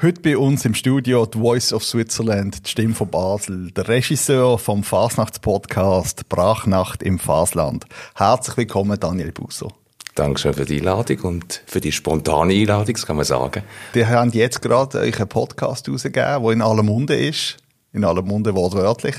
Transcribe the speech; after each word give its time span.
Heute 0.00 0.20
bei 0.20 0.38
uns 0.38 0.64
im 0.64 0.74
Studio 0.74 1.26
die 1.26 1.40
Voice 1.40 1.72
of 1.72 1.82
Switzerland, 1.82 2.64
die 2.64 2.70
Stimme 2.70 2.94
von 2.94 3.10
Basel, 3.10 3.72
der 3.72 3.88
Regisseur 3.88 4.56
vom 4.56 4.84
Fasnachtspodcast 4.84 6.28
Brachnacht 6.28 7.02
im 7.02 7.18
Fasland. 7.18 7.84
Herzlich 8.14 8.58
willkommen, 8.58 9.00
Daniel 9.00 9.32
Busso. 9.32 9.72
Dankeschön 10.14 10.54
für 10.54 10.66
die 10.66 10.78
Einladung 10.78 11.18
und 11.22 11.64
für 11.66 11.80
die 11.80 11.90
spontane 11.90 12.54
Einladung, 12.54 12.94
das 12.94 13.06
kann 13.06 13.16
man 13.16 13.24
sagen. 13.24 13.64
Wir 13.92 14.08
haben 14.08 14.30
jetzt 14.30 14.62
gerade 14.62 15.00
euch 15.00 15.18
einen 15.18 15.28
Podcast 15.28 15.88
rausgegeben, 15.88 16.44
der 16.44 16.52
in 16.52 16.62
aller 16.62 16.84
Munde 16.84 17.16
ist. 17.16 17.56
In 17.92 18.04
aller 18.04 18.22
Munde 18.22 18.54
wortwörtlich. 18.54 19.16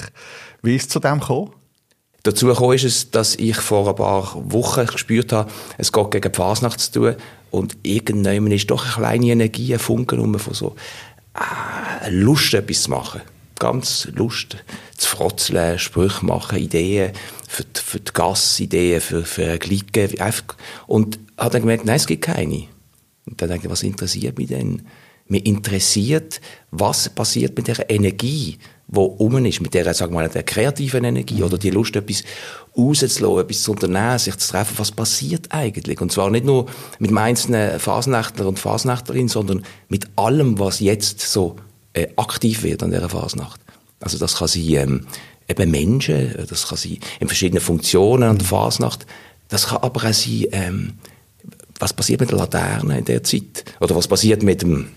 Wie 0.62 0.78
ist 0.78 0.84
es 0.84 0.88
zu 0.88 1.02
dem 1.02 1.20
gekommen? 1.20 1.52
Dazu 2.24 2.50
ist 2.50 2.84
es, 2.84 3.12
dass 3.12 3.36
ich 3.36 3.56
vor 3.56 3.88
ein 3.88 3.96
paar 3.96 4.36
Wochen 4.52 4.86
gespürt 4.86 5.32
habe, 5.32 5.52
es 5.78 5.92
geht 5.92 6.12
gegen 6.12 6.32
die 6.32 6.36
Fasnacht 6.36 6.80
zu 6.80 6.92
tun 6.92 7.16
und 7.52 7.78
irgendwann 7.84 8.52
ist 8.52 8.70
doch 8.70 8.84
eine 8.84 8.94
kleine 8.94 9.32
Energie, 9.32 9.74
ein 9.74 9.80
Funken 9.80 10.38
von 10.38 10.54
so 10.54 10.76
äh, 11.34 12.10
Lust, 12.10 12.54
etwas 12.54 12.84
zu 12.84 12.92
machen. 12.92 13.22
Ganz 13.58 14.08
Lust 14.14 14.58
zu 14.98 15.08
frotzeln, 15.08 15.80
Sprüche 15.80 16.26
machen, 16.26 16.60
Ideen 16.60 17.12
für 17.48 17.64
die, 17.64 17.82
für 17.82 18.00
die 18.00 18.14
Gasse, 18.14 18.64
Ideen 18.64 19.02
für, 19.02 19.24
für 19.24 19.58
Glicken. 19.58 20.10
Und 20.88 21.20
habe 21.38 21.52
dann 21.52 21.62
gemerkt, 21.62 21.86
nein, 21.86 21.96
es 21.96 22.08
gibt 22.08 22.26
keine. 22.26 22.68
Und 23.26 23.42
dann 23.42 23.50
denke 23.50 23.68
ich, 23.68 23.72
was 23.72 23.84
interessiert 23.84 24.38
mich 24.38 24.48
denn? 24.48 24.84
Mich 25.28 25.46
interessiert, 25.46 26.42
was 26.72 27.10
passiert 27.10 27.56
mit 27.58 27.68
der 27.68 27.90
Energie, 27.90 28.58
die 28.92 29.00
um 29.00 29.46
ist, 29.46 29.62
mit 29.62 29.74
der, 29.74 29.94
sagen 29.94 30.14
wir 30.14 30.22
mal, 30.22 30.30
der 30.30 30.44
kreativen 30.44 31.04
Energie 31.04 31.38
mhm. 31.38 31.44
oder 31.44 31.58
die 31.58 31.70
Lust, 31.70 31.96
etwas 31.96 32.24
rauszulassen, 32.76 33.40
etwas 33.40 33.62
zu 33.62 33.72
unternehmen, 33.72 34.18
sich 34.18 34.36
zu 34.38 34.52
treffen, 34.52 34.80
was 34.80 34.92
passiert 34.92 35.48
eigentlich? 35.52 36.02
Und 36.02 36.12
zwar 36.12 36.30
nicht 36.32 36.46
nur 36.46 36.66
mit 36.98 37.16
einzelnen 37.16 37.80
Fasnächtler 37.80 38.48
und 38.48 38.58
Fasnächtlerin, 38.58 39.28
sondern 39.28 39.64
mit 39.90 40.08
allem, 40.16 40.58
was 40.60 40.80
jetzt 40.80 41.22
so 41.22 41.58
äh, 41.94 42.08
aktiv 42.16 42.64
wird 42.64 42.82
an 42.82 42.92
dieser 42.92 43.10
Fasnacht. 43.10 43.62
Also 44.00 44.18
das 44.18 44.38
kann 44.38 44.48
sein, 44.48 44.64
ähm, 44.70 45.08
eben 45.48 45.72
Menschen, 45.72 46.34
das 46.50 46.68
kann 46.68 46.78
sein 46.78 46.98
in 47.20 47.28
verschiedenen 47.28 47.62
Funktionen 47.62 48.24
an 48.24 48.38
der 48.38 48.46
mhm. 48.46 48.50
Fasnacht, 48.50 49.06
das 49.50 49.68
kann 49.68 49.84
aber 49.84 50.10
auch 50.10 50.14
sein, 50.14 50.46
ähm, 50.52 50.94
was 51.80 51.94
passiert 51.94 52.20
mit 52.20 52.32
der 52.32 52.38
Laterne 52.38 53.00
in 53.00 53.06
der 53.06 53.24
Zeit? 53.24 53.66
Oder 53.80 53.96
was 53.96 54.08
passiert 54.08 54.44
mit 54.44 54.62
dem 54.62 54.90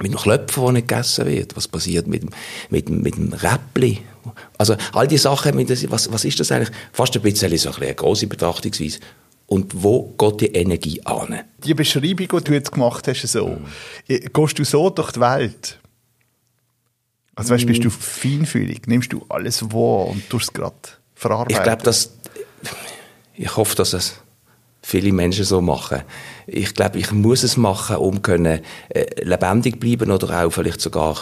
mit 0.00 0.12
dem 0.12 0.16
Klöpfer, 0.18 0.62
der 0.62 0.72
nicht 0.72 0.88
gegessen 0.88 1.26
wird? 1.26 1.56
Was 1.56 1.68
passiert 1.68 2.06
mit 2.06 2.22
dem, 2.22 2.30
mit 2.70 2.88
mit 2.88 3.16
dem 3.16 3.32
Räppli? 3.32 3.98
Also, 4.56 4.76
all 4.92 5.08
die 5.08 5.18
Sachen, 5.18 5.58
was, 5.90 6.12
was 6.12 6.24
ist 6.24 6.40
das 6.40 6.52
eigentlich? 6.52 6.74
Fast 6.92 7.14
ein 7.16 7.22
bisschen 7.22 7.56
so 7.58 7.70
ein 7.70 7.82
eine 7.82 7.94
grosse 7.94 8.26
Betrachtungsweise. 8.26 9.00
Und 9.46 9.82
wo 9.82 10.14
geht 10.16 10.40
die 10.40 10.54
Energie 10.54 11.04
an? 11.04 11.40
Die 11.62 11.74
Beschreibung, 11.74 12.28
die 12.28 12.44
du 12.44 12.52
jetzt 12.52 12.72
gemacht 12.72 13.06
hast, 13.06 13.20
so. 13.26 13.48
Mhm. 13.48 14.32
Gehst 14.32 14.58
du 14.58 14.64
so 14.64 14.88
durch 14.88 15.12
die 15.12 15.20
Welt? 15.20 15.78
Also, 17.34 17.54
weißt, 17.54 17.66
bist 17.66 17.84
du 17.84 17.90
feinfühlig? 17.90 18.86
Nimmst 18.86 19.12
du 19.12 19.24
alles 19.28 19.62
wahr 19.72 20.08
und 20.08 20.28
tust 20.30 20.48
es 20.48 20.52
gerade 20.52 20.76
verarbeiten? 21.14 21.56
Ich 21.56 21.62
glaube, 21.62 21.82
dass, 21.82 22.12
ich 23.34 23.56
hoffe, 23.56 23.74
dass 23.74 23.92
es 23.92 24.21
viele 24.82 25.12
Menschen 25.12 25.44
so 25.44 25.60
machen. 25.60 26.02
Ich 26.46 26.74
glaube, 26.74 26.98
ich 26.98 27.12
muss 27.12 27.44
es 27.44 27.56
machen, 27.56 27.96
um 27.96 28.20
können, 28.20 28.60
äh, 28.88 29.24
lebendig 29.24 29.78
bleiben 29.78 30.10
oder 30.10 30.44
auch 30.44 30.50
vielleicht 30.50 30.80
sogar 30.80 31.16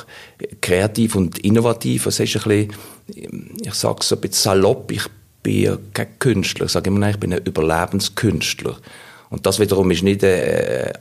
kreativ 0.60 1.14
und 1.14 1.38
innovativ. 1.38 2.06
Es 2.06 2.20
ist 2.20 2.36
ein 2.46 2.68
bisschen, 3.06 3.54
ich 3.62 3.74
sage 3.74 4.02
so 4.02 4.16
ein 4.16 4.20
bisschen 4.22 4.42
salopp, 4.42 4.90
ich 4.90 5.04
bin 5.42 5.78
kein 5.92 6.18
Künstler. 6.18 6.66
Ich 6.66 6.72
sage 6.72 6.88
immer, 6.88 7.00
nein, 7.00 7.12
ich 7.12 7.20
bin 7.20 7.32
ein 7.32 7.44
Überlebenskünstler. 7.44 8.76
Und 9.30 9.46
das 9.46 9.60
wiederum 9.60 9.88
ist 9.92 10.02
nicht 10.02 10.24
eine 10.24 10.92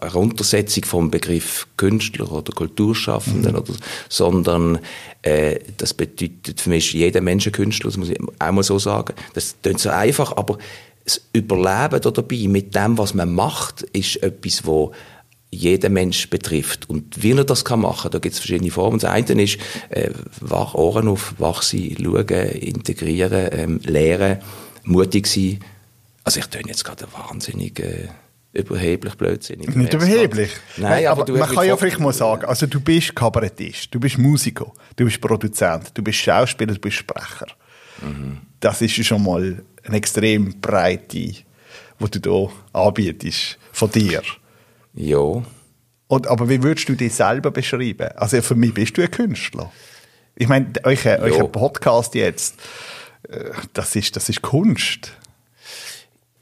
Heruntersetzung 0.00 0.84
vom 0.84 1.10
Begriff 1.12 1.68
Künstler 1.76 2.30
oder 2.30 2.52
Kulturschaffenden, 2.52 3.52
mhm. 3.52 3.58
oder, 3.58 3.72
sondern 4.08 4.80
äh, 5.22 5.60
das 5.76 5.94
bedeutet 5.94 6.60
für 6.60 6.70
mich 6.70 6.92
jeder 6.92 7.20
Mensch 7.20 7.46
ein 7.46 7.52
Künstler, 7.52 7.90
das 7.90 7.96
muss 7.96 8.10
ich 8.10 8.18
auch 8.20 8.50
mal 8.50 8.64
so 8.64 8.80
sagen. 8.80 9.14
Das 9.32 9.54
klingt 9.62 9.78
so 9.78 9.90
einfach, 9.90 10.36
aber 10.36 10.58
das 11.04 11.20
Überleben 11.32 12.00
dabei 12.00 12.48
mit 12.48 12.74
dem, 12.74 12.96
was 12.96 13.14
man 13.14 13.32
macht, 13.32 13.82
ist 13.82 14.22
etwas, 14.22 14.64
wo 14.64 14.92
jeden 15.50 15.92
Mensch 15.92 16.28
betrifft. 16.30 16.88
Und 16.90 17.22
wie 17.22 17.32
er 17.32 17.44
das 17.44 17.64
kann 17.64 17.80
machen, 17.80 18.10
da 18.10 18.18
gibt 18.18 18.34
es 18.34 18.40
verschiedene 18.40 18.70
Formen. 18.70 18.98
Das 18.98 19.10
eine 19.10 19.42
ist, 19.42 19.58
äh, 19.90 20.10
wach, 20.40 20.74
Ohren 20.74 21.08
auf, 21.08 21.34
wach 21.38 21.62
sein, 21.62 21.96
schauen, 22.02 22.26
integrieren, 22.26 23.48
ähm, 23.52 23.80
lernen, 23.84 24.38
mutig 24.84 25.26
sein. 25.26 25.60
Also 26.24 26.40
ich 26.40 26.46
töne 26.46 26.68
jetzt 26.68 26.84
gerade 26.84 27.06
wahnsinnig 27.12 27.78
äh, 27.80 28.08
überheblich, 28.52 29.14
blödsinnig. 29.14 29.74
Nicht 29.74 29.94
überheblich? 29.94 30.50
Nein, 30.76 31.06
aber, 31.06 31.22
aber 31.22 31.38
man 31.38 31.48
kann 31.48 31.66
ja 31.66 31.76
vielleicht 31.76 32.00
mal 32.00 32.12
sagen, 32.12 32.46
also 32.46 32.66
du 32.66 32.80
bist 32.80 33.14
Kabarettist, 33.14 33.94
du 33.94 34.00
bist 34.00 34.18
Musiker, 34.18 34.72
du 34.96 35.04
bist 35.04 35.20
Produzent, 35.20 35.90
du 35.94 36.02
bist 36.02 36.18
Schauspieler, 36.18 36.74
du 36.74 36.80
bist 36.80 36.96
Sprecher. 36.96 37.46
Mhm. 38.00 38.38
Das 38.60 38.80
ist 38.80 39.04
schon 39.04 39.22
mal 39.22 39.62
eine 39.84 39.96
extrem 39.96 40.60
breite, 40.60 41.06
die 41.16 41.44
du 42.20 42.50
hier 42.50 42.50
anbietest, 42.72 43.58
von 43.72 43.90
dir. 43.90 44.22
Ja. 44.94 45.42
Und, 46.06 46.26
aber 46.26 46.48
wie 46.48 46.62
würdest 46.62 46.88
du 46.88 46.94
dich 46.94 47.14
selber 47.14 47.50
beschreiben? 47.50 48.08
Also 48.16 48.40
für 48.42 48.54
mich 48.54 48.74
bist 48.74 48.96
du 48.96 49.02
ein 49.02 49.10
Künstler. 49.10 49.72
Ich 50.36 50.48
meine, 50.48 50.72
euer, 50.82 51.18
euer 51.20 51.50
Podcast 51.50 52.14
jetzt, 52.14 52.56
äh, 53.28 53.50
das 53.72 53.96
ist, 53.96 54.16
das 54.16 54.28
ist 54.28 54.42
Kunst 54.42 55.12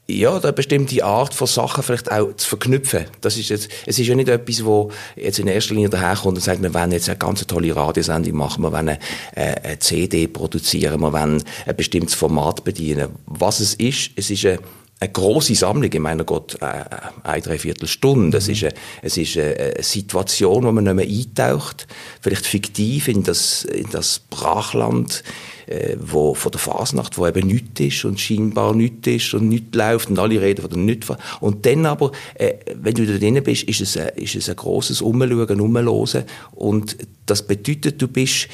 ja, 0.09 0.37
da 0.39 0.51
bestimmte 0.51 1.03
Art 1.03 1.33
von 1.33 1.47
Sachen 1.47 1.81
vielleicht 1.81 2.11
auch 2.11 2.35
zu 2.35 2.47
verknüpfen. 2.47 3.05
Das 3.21 3.37
ist 3.37 3.49
jetzt, 3.49 3.69
es 3.85 3.97
ist 3.97 4.07
ja 4.07 4.15
nicht 4.15 4.27
etwas, 4.27 4.65
wo 4.65 4.91
jetzt 5.15 5.39
in 5.39 5.47
erster 5.47 5.73
Linie 5.73 5.89
daherkommt 5.89 6.37
und 6.37 6.43
sagt, 6.43 6.61
wir 6.61 6.73
wollen 6.73 6.91
jetzt 6.91 7.07
eine 7.07 7.17
ganz 7.17 7.45
tolle 7.47 7.73
Radiosendung 7.73 8.35
machen, 8.35 8.63
wir 8.63 8.71
wollen 8.71 8.89
eine, 8.89 8.99
eine 9.35 9.79
CD 9.79 10.27
produzieren, 10.27 10.99
wir 10.99 11.13
wollen 11.13 11.41
ein 11.65 11.75
bestimmtes 11.75 12.15
Format 12.15 12.63
bedienen. 12.65 13.09
Was 13.25 13.61
es 13.61 13.75
ist, 13.75 14.11
es 14.17 14.29
ist 14.29 14.45
eine, 14.45 14.59
eine 15.03 15.11
große 15.11 15.53
Sammlung, 15.55 15.91
ich 15.91 15.99
meine 15.99 16.23
Gott, 16.23 16.57
äh, 16.61 16.65
äh, 16.65 16.83
eine 17.23 17.41
Dreiviertelstunde. 17.41 18.37
Es 18.37 18.47
ist, 18.47 18.63
eine, 18.63 18.73
es 19.01 19.17
ist 19.17 19.37
eine 19.37 19.75
Situation, 19.81 20.63
wo 20.63 20.71
man 20.71 20.85
nicht 20.85 20.95
mehr 20.95 21.05
eintaucht, 21.05 21.87
vielleicht 22.21 22.45
fiktiv 22.45 23.09
in 23.09 23.23
das, 23.23 23.65
in 23.65 23.89
das 23.91 24.19
Brachland, 24.29 25.23
äh, 25.67 25.97
wo, 25.99 26.33
von 26.33 26.51
der 26.51 26.59
Fasnacht, 26.59 27.17
wo 27.17 27.27
eben 27.27 27.47
nichts 27.47 27.81
ist 27.81 28.05
und 28.05 28.19
scheinbar 28.19 28.73
nichts 28.73 29.07
ist 29.07 29.33
und 29.33 29.49
nichts 29.49 29.75
läuft 29.75 30.09
und 30.09 30.19
alle 30.19 30.39
reden 30.39 30.61
von 30.61 30.69
der 30.69 30.79
nichts. 30.79 31.07
Und 31.41 31.65
dann 31.65 31.85
aber, 31.85 32.11
äh, 32.35 32.53
wenn 32.73 32.93
du 32.93 33.05
da 33.05 33.17
drin 33.17 33.43
bist, 33.43 33.63
ist 33.63 33.81
es, 33.81 33.97
ein, 33.97 34.09
ist 34.15 34.35
es 34.35 34.49
ein 34.49 34.55
grosses 34.55 35.01
Umschauen, 35.01 35.59
Umlosen 35.59 36.23
und 36.51 36.97
das 37.25 37.45
bedeutet, 37.45 38.01
du 38.01 38.07
bist 38.07 38.47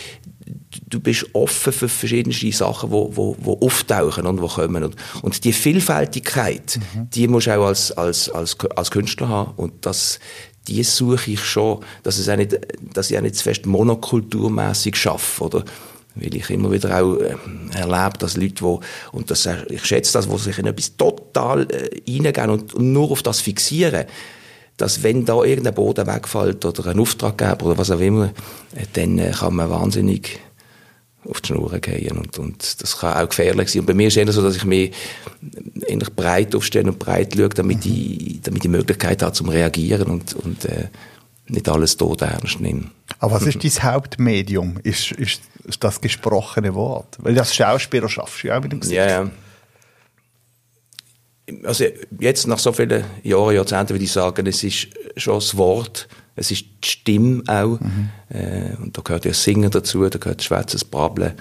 du 0.88 1.00
bist 1.00 1.26
offen 1.34 1.74
für 1.74 1.90
verschiedenste 1.90 2.52
Sachen, 2.52 2.90
die 2.90 2.94
wo, 2.94 3.36
wo 3.40 3.60
auftauchen 3.60 4.26
und 4.28 4.42
wo 4.42 4.48
kommen. 4.48 4.84
Und, 4.84 4.96
und 5.22 5.44
die 5.44 5.54
Vielfältigkeit, 5.54 6.80
mhm. 6.94 7.10
die 7.10 7.28
musst 7.28 7.48
du 7.48 7.58
auch 7.58 7.68
als, 7.68 7.92
als, 7.92 8.30
als, 8.30 8.58
als 8.76 8.92
Künstler 8.92 9.30
haben. 9.30 9.54
Und 9.56 9.86
das, 9.86 10.20
die 10.68 10.84
suche 10.84 11.32
ich 11.32 11.44
schon, 11.44 11.84
dass, 12.04 12.18
es 12.18 12.30
auch 12.30 12.36
nicht, 12.36 12.58
dass 12.94 13.10
ich 13.10 13.18
auch 13.18 13.22
nicht 13.22 13.36
zu 13.36 13.44
fest 13.44 13.66
monokulturmässig 13.66 14.96
schaffe. 14.96 15.44
Oder 15.44 15.66
weil 16.16 16.36
ich 16.36 16.50
immer 16.50 16.72
wieder 16.72 17.02
auch 17.02 17.18
äh, 17.18 17.36
erlebe, 17.74 18.18
dass 18.20 18.38
Leute, 18.38 18.62
wo, 18.62 18.82
und 19.12 19.32
das, 19.32 19.48
ich 19.70 19.86
schätze 19.86 20.14
das, 20.14 20.28
die 20.28 20.38
sich 20.38 20.58
in 20.60 20.68
etwas 20.68 20.98
total 20.98 21.68
äh, 21.72 21.90
reingehen 22.08 22.50
und, 22.50 22.74
und 22.74 22.94
nur 22.94 23.12
auf 23.12 23.24
das 23.24 23.42
fixieren, 23.42 24.06
dass 24.78 25.04
wenn 25.04 25.26
da 25.26 25.44
irgendein 25.44 25.74
Boden 25.74 26.08
wegfällt 26.08 26.64
oder 26.64 26.88
ein 26.88 27.00
Auftraggeber 27.00 27.66
oder 27.66 27.78
was 27.78 27.92
auch 27.92 28.00
immer, 28.00 28.32
äh, 28.76 28.86
dann 28.94 29.18
äh, 29.18 29.32
kann 29.32 29.56
man 29.56 29.70
wahnsinnig 29.70 30.40
auf 31.28 31.42
die 31.42 31.48
Schnur 31.48 31.78
gehen 31.80 32.18
und, 32.18 32.40
und 32.40 32.82
das 32.82 32.98
kann 32.98 33.18
auch 33.18 33.30
gefährlich 33.30 33.70
sein. 33.70 33.82
Und 33.82 33.86
bei 33.86 33.94
mir 33.94 34.08
ist 34.08 34.18
es 34.18 34.26
eher 34.26 34.32
so, 34.32 34.42
dass 34.42 34.56
ich 34.56 34.66
mich 34.66 34.92
eigentlich 35.90 36.14
breit 36.16 36.56
aufstelle 36.56 36.90
und 36.90 37.00
breit 37.00 37.36
schaue, 37.36 37.50
damit, 37.50 37.86
mhm. 37.86 37.92
ich, 37.92 38.42
damit 38.42 38.58
ich 38.58 38.62
die 38.62 38.68
Möglichkeit 38.70 39.22
habe 39.22 39.34
zum 39.34 39.50
Reagieren 39.50 40.08
und, 40.08 40.34
und 40.34 40.66
äh, 40.66 40.88
nicht 41.48 41.68
alles 41.68 41.98
tot 41.98 42.22
ernst 42.22 42.60
nehmen. 42.62 42.92
Aber 43.20 43.34
was 43.34 43.44
ist 43.44 43.64
dein 43.64 43.92
Hauptmedium? 43.92 44.80
Ist, 44.84 45.12
ist 45.12 45.42
das 45.80 46.00
gesprochene 46.00 46.74
Wort? 46.74 47.18
Weil 47.20 47.36
das 47.36 47.54
Schauspieler 47.54 48.08
schaffst 48.08 48.44
du 48.44 48.48
ja 48.48 48.58
auch 48.58 48.64
mit 48.64 48.72
dem 48.72 48.80
Gesicht. 48.80 48.98
Ja, 48.98 49.08
ja. 49.08 49.30
Also 51.64 51.86
jetzt 52.20 52.48
nach 52.48 52.60
so 52.60 52.72
vielen 52.72 53.04
Jahren, 53.24 53.56
Jahrzehnten 53.56 53.90
würde 53.90 54.06
ich 54.06 54.12
sagen, 54.12 54.46
es 54.46 54.64
ist 54.64 54.88
schon 55.18 55.36
das 55.36 55.58
Wort, 55.58 56.08
es 56.40 56.52
ist 56.52 56.66
die 56.84 56.88
Stimme 56.88 57.44
auch. 57.48 57.80
Mhm. 57.80 58.10
Äh, 58.30 58.76
und 58.82 58.98
da 58.98 59.02
gehört 59.02 59.26
ja 59.26 59.32
das 59.32 59.44
Singen 59.44 59.70
dazu, 59.70 60.08
da 60.08 60.18
gehört 60.18 60.40
das 60.40 60.46
Schwätzen, 60.46 60.80
das 60.80 60.86
Brabbeln, 60.86 61.34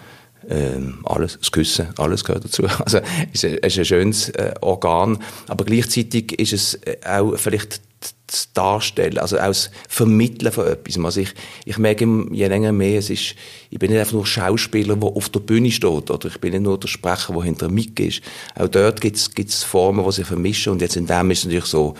ähm, 0.48 1.00
alles, 1.04 1.38
das 1.38 1.52
Küssen, 1.52 1.88
alles 1.98 2.24
gehört 2.24 2.44
dazu. 2.44 2.64
Also 2.84 2.98
es 3.32 3.44
ist, 3.44 3.44
ein, 3.44 3.58
ist 3.58 3.78
ein 3.78 3.84
schönes 3.84 4.28
äh, 4.30 4.54
Organ, 4.60 5.18
aber 5.46 5.64
gleichzeitig 5.64 6.38
ist 6.38 6.52
es 6.52 6.74
äh, 6.74 6.96
auch 7.06 7.36
vielleicht 7.36 7.80
das 8.28 8.52
Darstellen, 8.52 9.18
also 9.18 9.38
aus 9.38 9.70
Vermitteln 9.88 10.52
von 10.52 10.66
etwas. 10.66 11.02
Also 11.02 11.20
ich, 11.20 11.34
ich 11.64 11.78
merke 11.78 12.06
je 12.30 12.46
länger 12.46 12.72
mehr, 12.72 12.98
es 12.98 13.10
ist, 13.10 13.34
ich 13.70 13.78
bin 13.78 13.90
nicht 13.90 13.98
einfach 13.98 14.12
nur 14.12 14.26
Schauspieler, 14.26 14.96
der 14.96 15.08
auf 15.08 15.28
der 15.30 15.40
Bühne 15.40 15.70
steht, 15.70 16.10
oder 16.10 16.28
ich 16.28 16.38
bin 16.38 16.52
nicht 16.52 16.62
nur 16.62 16.78
der 16.78 16.88
Sprecher, 16.88 17.32
der 17.32 17.42
hinter 17.42 17.68
Mic 17.68 17.98
ist. 18.06 18.20
Auch 18.54 18.68
dort 18.68 19.00
gibt 19.00 19.16
es 19.16 19.62
Formen, 19.64 20.04
die 20.04 20.12
sich 20.12 20.26
vermischen 20.26 20.72
und 20.72 20.82
jetzt 20.82 20.96
in 20.96 21.06
dem 21.06 21.30
ist 21.30 21.38
es 21.38 21.44
natürlich 21.46 21.64
so, 21.64 21.94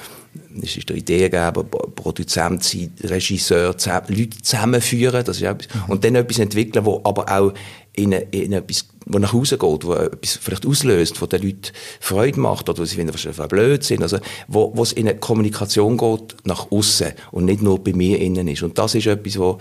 es 0.63 0.77
ist 0.77 0.89
der 0.89 0.97
Ideengeber, 0.97 1.65
Produzent 1.65 2.63
sein, 2.63 2.93
Regisseur, 3.03 3.75
Leute 4.09 4.43
zusammenführen, 4.43 5.25
das 5.25 5.39
ist 5.39 5.43
etwas. 5.43 5.75
Mhm. 5.75 5.93
und 5.93 6.05
dann 6.05 6.15
etwas 6.15 6.39
entwickeln, 6.39 6.85
wo 6.85 7.01
aber 7.05 7.31
auch 7.31 7.55
in, 7.95 8.13
in 8.13 8.53
etwas, 8.53 8.87
wo 9.09 9.19
nach 9.19 9.33
Hause 9.33 9.59
geht, 9.59 9.85
wo 9.85 9.95
etwas 9.95 10.39
vielleicht 10.41 10.67
auslöst, 10.67 11.21
wo 11.21 11.27
den 11.27 11.43
Leuten 11.43 11.73
Freude 12.01 12.39
macht 12.39 12.69
oder 12.69 12.79
wo 12.81 12.85
sie 12.85 12.97
finden, 12.97 13.15
was 13.15 13.49
blöd 13.49 13.83
sind, 13.83 14.03
also 14.03 14.19
wo, 14.47 14.73
wo 14.75 14.83
es 14.83 14.93
in 14.93 15.09
eine 15.09 15.19
Kommunikation 15.19 15.97
geht 15.97 16.37
nach 16.45 16.71
außen 16.71 17.13
und 17.33 17.47
nicht 17.47 17.63
nur 17.63 17.83
bei 17.83 17.93
mir 17.93 18.21
innen 18.21 18.49
ist. 18.49 18.63
Und 18.63 18.79
das 18.79 18.95
ist 18.95 19.07
etwas, 19.07 19.39
wo, 19.39 19.59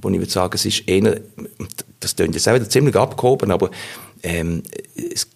wo 0.00 0.08
ich 0.10 0.18
würde 0.18 0.30
sagen, 0.30 0.52
es 0.54 0.64
ist 0.64 0.88
eher, 0.88 1.20
das 1.98 2.16
klingt 2.16 2.34
jetzt 2.34 2.48
auch 2.48 2.54
wieder 2.54 2.68
ziemlich 2.68 2.96
abgehoben, 2.96 3.50
aber 3.50 3.70
ähm, 4.22 4.62
es, 4.94 5.26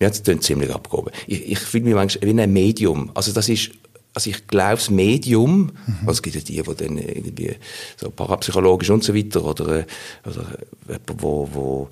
ja, 0.00 0.08
das 0.08 0.22
klingt 0.22 0.42
ziemlich 0.42 0.74
abgehoben. 0.74 1.12
Ich, 1.26 1.52
ich 1.52 1.58
fühle 1.58 1.84
mich 1.84 1.94
manchmal 1.94 2.34
wie 2.34 2.40
ein 2.40 2.52
Medium. 2.52 3.10
Also 3.14 3.32
das 3.32 3.48
ist 3.48 3.70
also 4.14 4.28
ich 4.28 4.46
glaube, 4.46 4.74
das 4.74 4.90
Medium, 4.90 5.72
mhm. 5.86 5.96
also 6.00 6.12
es 6.12 6.22
gibt 6.22 6.36
ja 6.36 6.42
die, 6.42 6.62
die 6.62 6.84
dann 6.84 6.98
irgendwie 6.98 7.56
so 7.96 8.10
parapsychologisch 8.10 8.90
und 8.90 9.02
so 9.02 9.14
weiter, 9.14 9.42
oder, 9.42 9.78
äh, 9.78 9.84
oder 10.26 10.46
jemand, 10.86 11.22
wo, 11.22 11.48
wo 11.52 11.88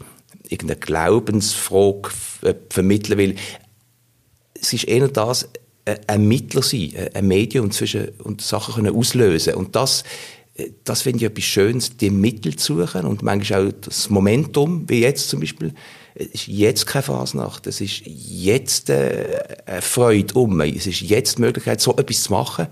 irgendeine 0.51 0.81
Glaubensfrage 0.81 2.11
äh, 2.43 2.55
vermitteln 2.69 3.19
will. 3.19 3.35
Es 4.61 4.73
ist 4.73 4.85
eher 4.85 5.09
das, 5.09 5.49
äh, 5.85 5.97
ein 6.07 6.27
Mittler 6.29 6.63
sein, 6.63 6.93
ein 7.15 7.27
Medium 7.27 7.71
zwischen, 7.71 8.09
und 8.19 8.43
Sachen 8.43 8.75
können 8.75 8.95
auslösen. 8.95 9.55
Und 9.55 9.77
das, 9.77 10.05
das 10.85 11.03
finde 11.03 11.19
ich 11.19 11.31
etwas 11.31 11.45
Schönes, 11.45 11.97
die 11.97 12.11
Mittel 12.11 12.57
zu 12.57 12.77
suchen 12.79 13.07
und 13.07 13.23
manchmal 13.23 13.69
auch 13.69 13.73
das 13.81 14.11
Momentum, 14.11 14.89
wie 14.89 15.01
jetzt 15.01 15.29
zum 15.29 15.41
Beispiel, 15.41 15.75
es 16.15 16.29
ist 16.35 16.49
jetzt 16.49 16.87
keine 16.87 17.03
Fasnacht, 17.03 17.67
es 17.67 17.81
ist 17.81 18.03
jetzt 18.05 18.91
äh, 18.91 19.39
eine 19.67 19.83
Freude 19.83 20.35
um 20.35 20.61
Es 20.61 20.87
ist 20.87 21.01
jetzt 21.01 21.39
die 21.39 21.43
Möglichkeit, 21.43 21.81
so 21.81 21.97
etwas 21.97 22.25
zu 22.25 22.33
machen. 22.33 22.67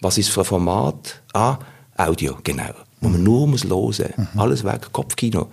Was 0.00 0.16
ist 0.16 0.30
für 0.30 0.40
ein 0.40 0.46
Format? 0.46 1.22
Ah, 1.32 1.58
Audio, 1.96 2.38
genau. 2.44 2.70
Wo 3.00 3.08
man 3.08 3.22
nur 3.22 3.46
muss 3.46 3.64
hören. 3.64 4.12
Mhm. 4.16 4.40
Alles 4.40 4.64
weg, 4.64 4.92
Kopfkino. 4.92 5.48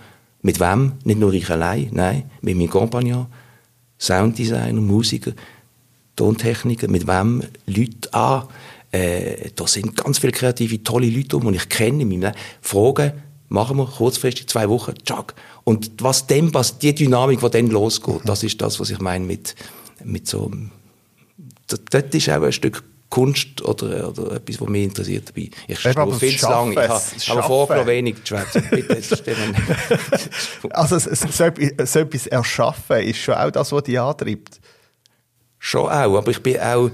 Mit 0.46 0.60
wem? 0.60 0.92
Nicht 1.06 1.20
nur 1.20 1.34
ich 1.34 1.50
allein, 1.50 1.90
nein, 1.92 2.30
mit 2.42 2.56
meinem 2.56 2.70
Kompagnon, 2.70 3.26
Sounddesigner, 3.98 4.80
Musiker, 4.80 5.32
Tontechniker, 6.16 6.88
mit 6.88 7.08
wem? 7.08 7.42
Leute, 7.66 8.14
ah, 8.14 8.48
äh, 8.92 9.50
da 9.56 9.66
sind 9.66 9.98
ganz 9.98 10.20
viele 10.20 10.34
kreative, 10.34 10.84
tolle 10.84 11.10
Leute 11.10 11.38
um, 11.38 11.52
die 11.52 11.58
ich 11.58 11.68
kenne 11.68 12.04
Leben. 12.04 12.32
Fragen, 12.62 13.14
machen 13.50 13.78
wir 13.78 13.88
kurzfristig, 13.88 14.48
zwei 14.48 14.70
Wochen, 14.70 14.94
tschack. 15.04 15.34
Und 15.64 15.90
was 16.04 16.28
dem 16.28 16.52
passt, 16.52 16.84
die 16.84 16.94
Dynamik, 16.94 17.40
die 17.40 17.50
dann 17.50 17.72
losgeht, 17.72 18.22
das 18.26 18.44
ist 18.44 18.62
das, 18.62 18.80
was 18.80 18.92
ich 18.92 19.00
meine 19.00 19.26
mit, 19.26 19.56
mit 20.04 20.28
so, 20.28 20.52
das, 21.66 21.80
das 21.90 22.04
ist 22.14 22.30
auch 22.30 22.44
ein 22.44 22.52
Stück 22.52 22.84
Kunst 23.10 23.62
oder, 23.62 24.10
oder 24.10 24.34
etwas, 24.34 24.60
was 24.60 24.68
mich 24.68 24.84
interessiert 24.84 25.30
dabei. 25.30 25.50
Ich 25.68 25.80
stehe 25.80 26.14
viel 26.14 26.38
zu 26.38 26.50
lang. 26.50 26.72
Ich 26.72 26.78
habe, 26.78 27.02
habe 27.40 27.44
vorgenommen, 27.44 27.88
wenig 27.88 28.24
zu 28.24 28.36
schwätzen. 28.36 28.64
Also, 30.72 30.98
so, 30.98 31.28
so 31.30 32.00
etwas 32.00 32.28
erschaffen 32.28 32.98
ist 33.02 33.20
schon 33.20 33.36
auch 33.36 33.52
das, 33.52 33.72
was 33.72 33.84
dich 33.84 34.00
antreibt. 34.00 34.60
Schon 35.60 35.86
auch, 35.86 36.18
aber 36.18 36.32
ich 36.32 36.42
bin 36.42 36.60
auch, 36.60 36.90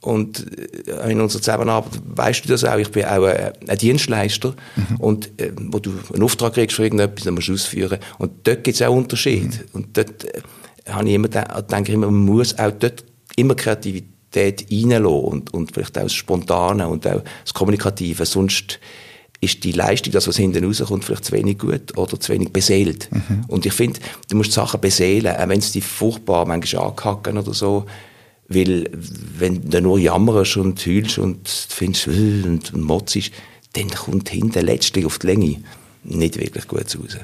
und 0.00 0.46
äh, 0.88 1.10
in 1.10 1.20
unserer 1.20 1.42
Zusammenarbeit 1.42 2.00
weißt 2.04 2.44
du 2.44 2.48
das 2.48 2.64
auch, 2.64 2.78
ich 2.78 2.90
bin 2.90 3.04
auch 3.04 3.24
ein, 3.24 3.52
ein 3.68 3.78
Dienstleister 3.78 4.54
mhm. 4.76 4.96
und 4.96 5.40
äh, 5.40 5.52
wo 5.56 5.78
du 5.78 5.92
einen 6.12 6.22
Auftrag 6.22 6.54
kriegst 6.54 6.76
für 6.76 6.84
irgendetwas, 6.84 7.24
dann 7.24 7.34
musst 7.34 7.48
du 7.48 7.52
ausführen 7.52 7.98
und 8.18 8.46
dort 8.46 8.64
gibt 8.64 8.80
es 8.80 8.82
auch 8.82 8.94
Unterschiede 8.94 9.58
mhm. 9.58 9.68
und 9.72 9.96
dort 9.96 10.24
äh, 10.24 10.40
habe 10.88 11.06
ich 11.08 11.14
immer, 11.14 11.28
denke 11.28 11.90
ich 11.90 11.94
immer, 11.94 12.10
man 12.10 12.24
muss 12.24 12.58
auch 12.58 12.72
dort 12.72 13.04
immer 13.36 13.54
Kreativität 13.54 14.19
reinlassen 14.34 15.06
und, 15.06 15.54
und 15.54 15.72
vielleicht 15.72 15.98
auch 15.98 16.02
das 16.02 16.12
Spontane 16.12 16.88
und 16.88 17.06
auch 17.06 17.22
das 17.44 17.54
Kommunikative, 17.54 18.24
sonst 18.26 18.78
ist 19.40 19.64
die 19.64 19.72
Leistung, 19.72 20.12
das 20.12 20.28
was 20.28 20.36
hinten 20.36 20.64
rauskommt, 20.64 21.04
vielleicht 21.04 21.24
zu 21.24 21.32
wenig 21.32 21.58
gut 21.58 21.96
oder 21.96 22.20
zu 22.20 22.32
wenig 22.32 22.52
beseelt. 22.52 23.08
Mhm. 23.10 23.44
Und 23.48 23.64
ich 23.64 23.72
finde, 23.72 24.00
du 24.28 24.36
musst 24.36 24.52
Sachen 24.52 24.80
beseelen, 24.80 25.34
auch 25.34 25.48
wenn 25.48 25.60
es 25.60 25.72
dich 25.72 25.84
furchtbar 25.84 26.46
manchmal 26.46 26.88
anhacken 26.88 27.38
oder 27.38 27.54
so, 27.54 27.86
weil, 28.48 28.90
wenn 29.38 29.70
du 29.70 29.80
nur 29.80 29.98
jammerst 29.98 30.56
und 30.56 30.84
heulst 30.84 31.18
und 31.18 31.48
findest, 31.48 32.08
äh, 32.08 32.42
und, 32.44 32.76
motzt, 32.76 33.30
dann 33.74 33.88
kommt 33.90 34.28
hinten 34.28 34.66
letztlich 34.66 35.06
auf 35.06 35.20
die 35.20 35.28
Länge 35.28 35.62
nicht 36.02 36.38
wirklich 36.38 36.66
gut 36.66 36.80
raus. 36.80 37.16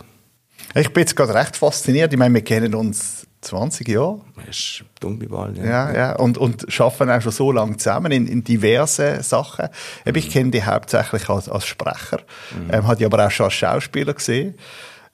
Ich 0.74 0.90
bin 0.90 1.00
jetzt 1.02 1.16
gerade 1.16 1.34
recht 1.34 1.56
fasziniert. 1.56 2.12
Ich 2.12 2.18
meine, 2.18 2.34
wir 2.34 2.42
kennen 2.42 2.74
uns 2.74 3.26
20 3.46 3.88
Jahre. 3.88 4.20
Das 4.46 4.56
ist 4.56 4.84
dumm 5.00 5.20
wie 5.20 5.26
Ball, 5.26 5.56
ja. 5.56 5.64
Ja, 5.64 5.94
ja. 5.94 6.16
Und, 6.16 6.38
und 6.38 6.66
arbeiten 6.80 7.10
auch 7.10 7.22
schon 7.22 7.32
so 7.32 7.52
lange 7.52 7.76
zusammen 7.76 8.12
in, 8.12 8.26
in 8.26 8.44
diversen 8.44 9.22
Sachen. 9.22 9.68
Mhm. 10.04 10.16
Ich 10.16 10.30
kenne 10.30 10.50
dich 10.50 10.66
hauptsächlich 10.66 11.28
als, 11.28 11.48
als 11.48 11.66
Sprecher. 11.66 12.20
Mhm. 12.54 12.70
Ähm, 12.72 12.86
habe 12.86 12.96
dich 12.96 13.06
aber 13.06 13.26
auch 13.26 13.30
schon 13.30 13.44
als 13.44 13.54
Schauspieler 13.54 14.14
gesehen. 14.14 14.54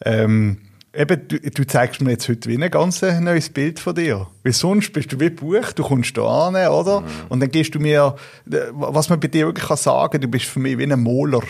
Ähm, 0.04 0.58
Eben, 0.94 1.26
du, 1.26 1.38
du, 1.38 1.66
zeigst 1.66 2.02
mir 2.02 2.10
jetzt 2.10 2.28
heute 2.28 2.50
wie 2.50 2.62
ein 2.62 2.70
ganz 2.70 3.00
neues 3.00 3.48
Bild 3.48 3.80
von 3.80 3.94
dir. 3.94 4.26
Weil 4.42 4.52
sonst 4.52 4.92
bist 4.92 5.10
du 5.10 5.18
wie 5.20 5.30
Buch, 5.30 5.72
du 5.72 5.84
kommst 5.84 6.14
da 6.18 6.48
an, 6.48 6.54
oder? 6.54 7.00
Mhm. 7.00 7.06
Und 7.30 7.40
dann 7.40 7.50
gehst 7.50 7.74
du 7.74 7.80
mir, 7.80 8.14
was 8.44 9.08
man 9.08 9.18
bei 9.18 9.28
dir 9.28 9.46
wirklich 9.46 9.66
kann 9.66 9.78
sagen, 9.78 10.20
du 10.20 10.28
bist 10.28 10.44
für 10.44 10.60
mich 10.60 10.76
wie 10.76 10.84
ein 10.84 11.00
Moler 11.00 11.40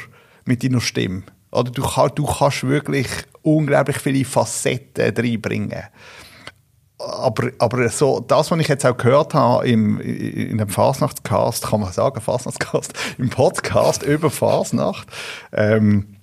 mit 0.45 0.63
deiner 0.63 0.81
Stimme. 0.81 1.25
Oder 1.51 1.73
du, 1.73 1.83
du 2.15 2.27
kannst 2.27 2.63
wirklich 2.63 3.09
unglaublich 3.43 3.99
viele 3.99 4.25
Facetten 4.25 5.13
reinbringen. 5.17 5.83
Aber, 7.05 7.51
aber 7.59 7.89
so, 7.89 8.21
das, 8.21 8.51
was 8.51 8.61
ich 8.61 8.69
jetzt 8.69 8.87
auch 8.87 8.97
gehört 8.97 9.35
habe 9.35 9.67
im, 9.69 10.01
in 10.01 10.59
dem 10.59 10.69
Fasnachtscast, 10.69 11.67
kann 11.67 11.81
man 11.81 11.93
sagen, 11.93 12.21
Fasnachtscast, 12.21 12.93
im 13.19 13.31
Podcast 13.31 14.03
über 14.03 14.31
Fasnacht, 14.31 15.09
ähm, 15.53 16.17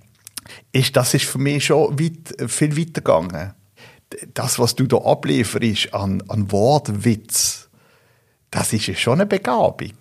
ist, 0.71 0.95
das 0.95 1.13
ist 1.13 1.25
für 1.25 1.37
mich 1.37 1.65
schon 1.65 1.99
weit, 1.99 2.49
viel 2.49 2.77
weiter 2.77 3.01
gegangen. 3.01 3.53
Das, 4.33 4.57
was 4.57 4.75
du 4.75 4.87
da 4.87 4.97
ablieferst 4.97 5.93
an, 5.93 6.23
an 6.27 6.51
Wortwitz, 6.51 7.69
das 8.49 8.73
ist 8.73 8.99
schon 8.99 9.21
eine 9.21 9.27
Begabung. 9.27 9.93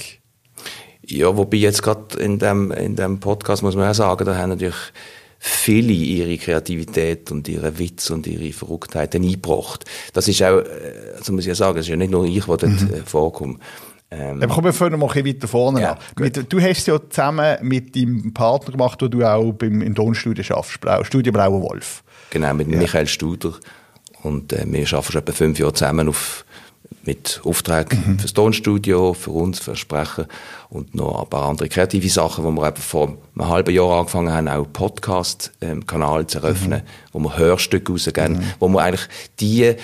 Ja, 1.02 1.36
wobei 1.36 1.58
jetzt 1.58 1.82
gerade 1.82 2.18
in 2.18 2.38
dem, 2.38 2.70
in 2.70 2.96
dem 2.96 3.20
Podcast 3.20 3.62
muss 3.62 3.76
man 3.76 3.88
auch 3.88 3.94
sagen, 3.94 4.24
da 4.24 4.36
haben 4.36 4.50
natürlich 4.50 4.74
viele 5.38 5.92
ihre 5.92 6.36
Kreativität 6.36 7.30
und 7.30 7.48
ihre 7.48 7.78
Witz 7.78 8.10
und 8.10 8.26
ihre 8.26 8.52
Verrücktheit 8.52 9.14
eingebracht. 9.14 9.84
Das 10.12 10.28
ist 10.28 10.42
auch, 10.42 10.62
also 11.16 11.32
muss 11.32 11.42
ich 11.42 11.48
ja 11.48 11.54
sagen, 11.54 11.76
das 11.76 11.86
ist 11.86 11.90
ja 11.90 11.96
nicht 11.96 12.10
nur 12.10 12.26
ich, 12.26 12.44
der 12.44 12.56
dort 12.56 12.62
mhm. 12.64 12.94
Äh, 12.94 13.02
vorkommt. 13.04 13.62
Ähm, 14.10 14.40
Dann 14.40 14.48
kommen 14.48 14.64
wir 14.64 14.72
vorne 14.72 14.96
mal 14.96 15.10
ein 15.10 15.26
weiter 15.26 15.46
vorne 15.46 15.82
ja, 15.82 15.98
mit, 16.18 16.50
Du 16.50 16.60
hast 16.60 16.78
es 16.78 16.86
ja 16.86 16.98
zusammen 17.10 17.58
mit 17.60 17.94
deinem 17.94 18.32
Partner 18.32 18.72
gemacht, 18.72 19.02
wo 19.02 19.08
du 19.08 19.22
auch 19.22 19.52
beim, 19.52 19.82
im 19.82 19.94
Tonstudio 19.94 20.42
schaffst, 20.42 20.80
Blau, 20.80 21.04
Studio 21.04 21.30
Blauer 21.30 21.60
Wolf. 21.62 22.02
Genau, 22.30 22.54
mit 22.54 22.70
ja. 22.70 22.78
Michael 22.78 23.06
Studer. 23.06 23.54
Und 24.22 24.52
äh, 24.52 24.64
wir 24.66 24.86
arbeiten 24.92 25.12
schon 25.12 25.20
etwa 25.20 25.32
fünf 25.32 25.58
Jahre 25.58 25.74
zusammen 25.74 26.08
auf, 26.08 26.44
mit 27.08 27.40
Aufträgen 27.42 28.04
mhm. 28.06 28.18
fürs 28.18 28.34
Tonstudio, 28.34 29.14
für 29.14 29.30
uns, 29.30 29.60
für 29.60 29.76
Sprecher 29.76 30.28
und 30.68 30.94
noch 30.94 31.22
ein 31.22 31.30
paar 31.30 31.48
andere 31.48 31.70
kreative 31.70 32.10
Sachen, 32.10 32.44
wo 32.44 32.50
wir 32.50 32.68
eben 32.68 32.76
vor 32.76 33.16
einem 33.34 33.48
halben 33.48 33.74
Jahr 33.74 34.00
angefangen 34.00 34.30
haben, 34.30 34.46
auch 34.46 34.70
Podcast-Kanal 34.70 36.20
ähm, 36.20 36.28
zu 36.28 36.38
eröffnen, 36.38 36.82
mhm. 36.82 37.12
wo 37.14 37.20
wir 37.20 37.38
Hörstücke 37.38 37.92
rausgeben, 37.92 38.34
mhm. 38.34 38.52
wo 38.58 38.68
wir 38.68 38.82
eigentlich 38.82 39.08
die 39.40 39.74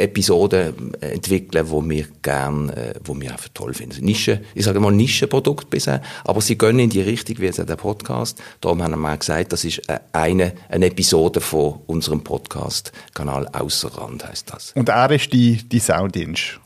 Episoden 0.00 0.94
entwickeln, 1.00 1.70
wo 1.70 1.88
wir 1.88 2.06
gern, 2.22 2.70
äh, 2.70 2.94
wo 3.04 3.18
wir 3.20 3.32
einfach 3.32 3.48
toll 3.54 3.74
finden. 3.74 4.04
Nische, 4.04 4.40
ich 4.54 4.64
sage 4.64 4.80
mal 4.80 4.92
Nischenprodukt 4.92 5.70
bisher, 5.70 6.02
aber 6.24 6.40
sie 6.40 6.58
gehen 6.58 6.78
in 6.78 6.90
die 6.90 7.00
Richtung, 7.00 7.38
wie 7.38 7.46
jetzt 7.46 7.58
der 7.58 7.76
Podcast. 7.76 8.40
Darum 8.60 8.82
haben 8.82 8.92
wir 8.92 8.96
mal 8.96 9.18
gesagt, 9.18 9.52
das 9.52 9.64
ist 9.64 9.88
äh, 9.88 9.98
eine, 10.12 10.52
eine 10.68 10.86
Episode 10.86 11.40
von 11.40 11.80
unserem 11.86 12.22
Podcast-Kanal 12.22 13.48
Ausser 13.52 13.88
Rand, 13.96 14.26
heißt 14.26 14.52
das. 14.52 14.72
Und 14.74 14.88
er 14.88 15.10
ist 15.10 15.32
die, 15.32 15.56
die 15.56 15.80
Soundinch? 15.80 16.58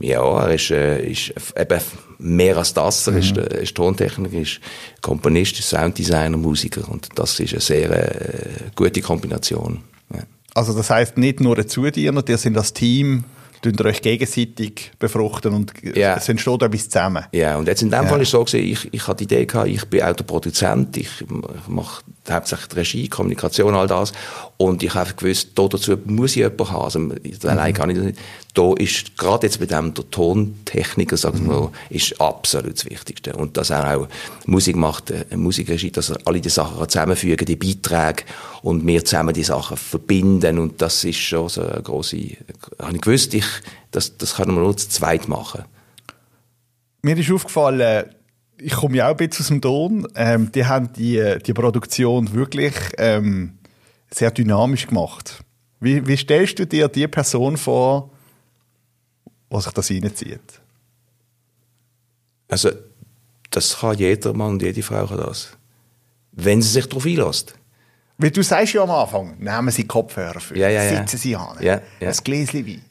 Ja, 0.00 0.44
er 0.44 0.54
ist, 0.54 0.70
äh, 0.70 1.04
ist 1.04 1.34
eben 1.56 1.80
mehr 2.18 2.56
als 2.56 2.74
das. 2.74 3.06
Er 3.06 3.14
mhm. 3.14 3.18
ist, 3.18 3.36
äh, 3.36 3.62
ist 3.62 3.74
Tontechniker, 3.74 4.38
ist 4.38 4.60
Komponist, 5.00 5.58
ist 5.58 5.68
Sounddesigner, 5.68 6.36
Musiker 6.36 6.88
und 6.88 7.08
das 7.14 7.40
ist 7.40 7.52
eine 7.52 7.60
sehr 7.60 7.90
äh, 7.90 8.70
gute 8.74 9.00
Kombination. 9.00 9.82
Also 10.58 10.72
das 10.72 10.90
heißt 10.90 11.16
nicht 11.18 11.40
nur 11.40 11.56
ein 11.56 11.68
Zudiener, 11.68 12.22
ihr 12.28 12.36
sind 12.36 12.54
das 12.54 12.72
Team, 12.72 13.22
ihr 13.64 13.84
euch 13.84 14.02
gegenseitig 14.02 14.90
befruchten 14.98 15.54
und 15.54 15.72
ja. 15.94 16.16
es 16.16 16.28
entsteht 16.28 16.62
etwas 16.62 16.88
zusammen. 16.88 17.24
Ja, 17.32 17.56
und 17.56 17.68
jetzt 17.68 17.82
in 17.82 17.90
dem 17.90 18.02
ja. 18.02 18.08
Fall 18.08 18.20
ist 18.20 18.28
es 18.28 18.32
so 18.32 18.44
gewesen, 18.44 18.66
ich, 18.66 18.92
ich 18.92 19.06
hatte 19.06 19.24
die 19.24 19.34
Idee 19.34 19.46
gehabt, 19.46 19.68
ich 19.68 19.84
bin 19.86 20.02
auch 20.02 20.14
der 20.14 20.24
Produzent, 20.24 20.96
ich, 20.96 21.20
ich 21.20 21.68
mache 21.68 22.02
hauptsächlich 22.30 22.68
die 22.68 22.76
Regie, 22.76 23.08
Kommunikation, 23.08 23.74
all 23.74 23.86
das. 23.86 24.12
Und 24.56 24.82
ich 24.82 24.94
habe 24.94 25.14
gewusst, 25.14 25.50
da 25.54 25.68
dazu 25.68 25.96
muss 26.06 26.32
ich 26.32 26.36
jemanden 26.36 26.70
haben. 26.70 26.82
Also, 26.84 26.98
mhm. 26.98 27.14
allein 27.44 27.74
kann 27.74 27.90
ich 27.90 27.98
nicht. 27.98 28.18
Da 28.54 28.72
ist, 28.74 29.16
gerade 29.16 29.46
jetzt 29.46 29.60
bei 29.60 29.66
dem, 29.66 29.94
der 29.94 30.10
Tontechniker, 30.10 31.16
sagen 31.16 31.46
wir 31.46 31.54
mal, 31.54 31.70
ist 31.90 32.20
absolut 32.20 32.74
das 32.74 32.86
Wichtigste. 32.86 33.34
Und 33.34 33.56
dass 33.56 33.70
er 33.70 33.96
auch 33.96 34.08
Musik 34.46 34.76
macht, 34.76 35.10
äh, 35.10 35.24
Musikregie, 35.36 35.90
dass 35.90 36.10
er 36.10 36.18
alle 36.24 36.40
die 36.40 36.48
Sachen 36.48 36.88
zusammenfügen, 36.88 37.46
die 37.46 37.56
Beiträge, 37.56 38.24
und 38.62 38.86
wir 38.86 39.04
zusammen 39.04 39.34
die 39.34 39.44
Sachen 39.44 39.76
verbinden. 39.76 40.58
Und 40.58 40.82
das 40.82 41.04
ist 41.04 41.18
schon 41.18 41.48
so 41.48 41.62
eine 41.62 41.82
grosse, 41.82 42.16
habe 42.80 42.96
ich 42.96 43.00
gewusst, 43.00 43.34
ich, 43.34 43.46
das, 43.90 44.16
das 44.16 44.34
kann 44.36 44.48
man 44.48 44.62
nur 44.62 44.76
zu 44.76 44.88
zweit 44.88 45.28
machen. 45.28 45.64
Mir 47.02 47.16
ist 47.16 47.30
aufgefallen, 47.30 48.06
ich 48.60 48.72
komme 48.72 48.96
ja 48.96 49.06
auch 49.06 49.10
ein 49.12 49.16
bisschen 49.16 49.42
aus 49.42 49.48
dem 49.48 49.60
Ton. 49.60 50.08
Ähm, 50.14 50.52
die 50.52 50.64
haben 50.66 50.92
die, 50.92 51.38
die 51.44 51.52
Produktion 51.52 52.32
wirklich 52.32 52.74
ähm, 52.98 53.58
sehr 54.10 54.30
dynamisch 54.30 54.86
gemacht. 54.86 55.44
Wie, 55.80 56.06
wie 56.06 56.16
stellst 56.16 56.58
du 56.58 56.66
dir 56.66 56.88
die 56.88 57.06
Person 57.06 57.56
vor, 57.56 58.10
was 59.48 59.64
sich 59.64 59.72
das 59.72 59.90
reinzieht? 59.90 60.60
Also, 62.48 62.70
das 63.50 63.78
kann 63.78 63.96
jeder 63.96 64.34
Mann 64.34 64.52
und 64.52 64.62
jede 64.62 64.82
Frau 64.82 65.06
das. 65.06 65.56
Wenn 66.32 66.62
sie 66.62 66.70
sich 66.70 66.86
darauf 66.86 67.06
einlässt. 67.06 67.54
Weil 68.18 68.30
du 68.30 68.42
sagst 68.42 68.74
ja 68.74 68.82
am 68.82 68.90
Anfang, 68.90 69.38
nehmen 69.38 69.70
Sie 69.70 69.86
Kopfhörer 69.86 70.40
für, 70.40 70.58
ja, 70.58 70.68
ja, 70.68 70.82
ja. 70.82 70.98
sitzen 70.98 71.18
Sie 71.18 71.36
an, 71.36 71.56
ja, 71.60 71.80
ja. 72.00 72.08
ein 72.08 72.16
Gläschen 72.24 72.66
Wein. 72.66 72.82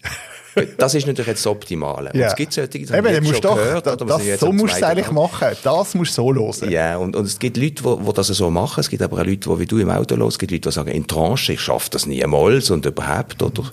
Das 0.77 0.93
ist 0.93 1.07
natürlich 1.07 1.27
jetzt 1.27 1.45
das 1.45 1.51
Optimale. 1.51 2.11
Ja. 2.13 2.27
es 2.27 2.35
gibt 2.35 2.53
solche, 2.53 2.79
das 2.79 2.91
Eben, 2.91 3.23
musst 3.23 3.43
doch, 3.43 3.55
gehört, 3.55 3.85
das, 3.85 3.97
das, 3.97 4.39
so 4.39 4.51
musst 4.51 4.73
du 4.73 4.77
es 4.77 4.83
eigentlich 4.83 5.11
machen. 5.11 5.47
Das 5.63 5.95
musst 5.95 6.17
du 6.17 6.21
so 6.21 6.33
hören. 6.33 6.71
Ja, 6.71 6.97
und, 6.97 7.15
und 7.15 7.25
es 7.25 7.39
gibt 7.39 7.57
Leute, 7.57 7.83
die, 7.83 8.05
die 8.05 8.13
das 8.13 8.27
so 8.27 8.49
machen. 8.49 8.79
Es 8.79 8.89
gibt 8.89 9.01
aber 9.01 9.17
auch 9.19 9.25
Leute, 9.25 9.49
die 9.49 9.59
wie 9.59 9.65
du 9.65 9.77
im 9.77 9.89
Auto 9.89 10.15
los. 10.15 10.35
Es 10.35 10.39
gibt 10.39 10.51
Leute, 10.51 10.69
die 10.69 10.73
sagen, 10.73 10.89
in 10.89 11.07
Tranche, 11.07 11.53
ich 11.53 11.61
schaffe 11.61 11.89
das 11.91 12.05
niemals 12.05 12.69
und 12.69 12.85
überhaupt. 12.85 13.41
Oder, 13.41 13.63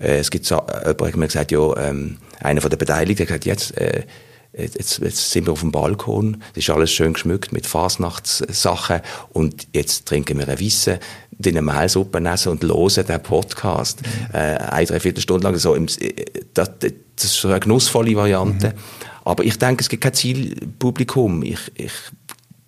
äh, 0.00 0.18
es 0.18 0.30
gibt 0.30 0.46
so, 0.46 0.56
jemand 0.56 1.02
hat 1.02 1.16
mir 1.16 1.26
gesagt, 1.26 1.52
ja, 1.52 1.76
ähm, 1.76 2.18
einer 2.40 2.60
von 2.60 2.70
den 2.70 2.78
Beteiligten 2.78 3.22
hat 3.22 3.28
gesagt, 3.28 3.46
jetzt, 3.46 3.76
äh, 3.76 4.02
Jetzt, 4.52 4.98
jetzt 4.98 5.30
sind 5.30 5.46
wir 5.46 5.52
auf 5.52 5.60
dem 5.60 5.70
Balkon, 5.70 6.42
es 6.52 6.58
ist 6.58 6.70
alles 6.70 6.90
schön 6.90 7.12
geschmückt 7.12 7.52
mit 7.52 7.66
Fasnachtssachen 7.66 9.00
und 9.32 9.68
jetzt 9.72 10.06
trinken 10.06 10.38
wir 10.38 10.48
ein 10.48 10.58
Wissen, 10.58 10.98
den 11.30 11.64
Mehlsuppe 11.64 12.18
essen 12.24 12.50
und 12.50 12.64
hören 12.64 13.06
den 13.06 13.22
Podcast 13.22 14.02
mhm. 14.02 14.34
äh, 14.34 14.56
eine, 14.56 14.86
dreiviertel 14.86 15.20
Stunde 15.20 15.44
lang. 15.44 15.56
So 15.56 15.74
im, 15.76 15.86
äh, 15.86 16.24
das, 16.52 16.70
das 16.80 16.92
ist 17.24 17.44
eine 17.44 17.60
genussvolle 17.60 18.16
Variante. 18.16 18.70
Mhm. 18.70 18.74
Aber 19.24 19.44
ich 19.44 19.56
denke, 19.58 19.82
es 19.82 19.88
gibt 19.88 20.02
kein 20.02 20.14
Zielpublikum. 20.14 21.42
Ich, 21.42 21.60
ich 21.74 21.92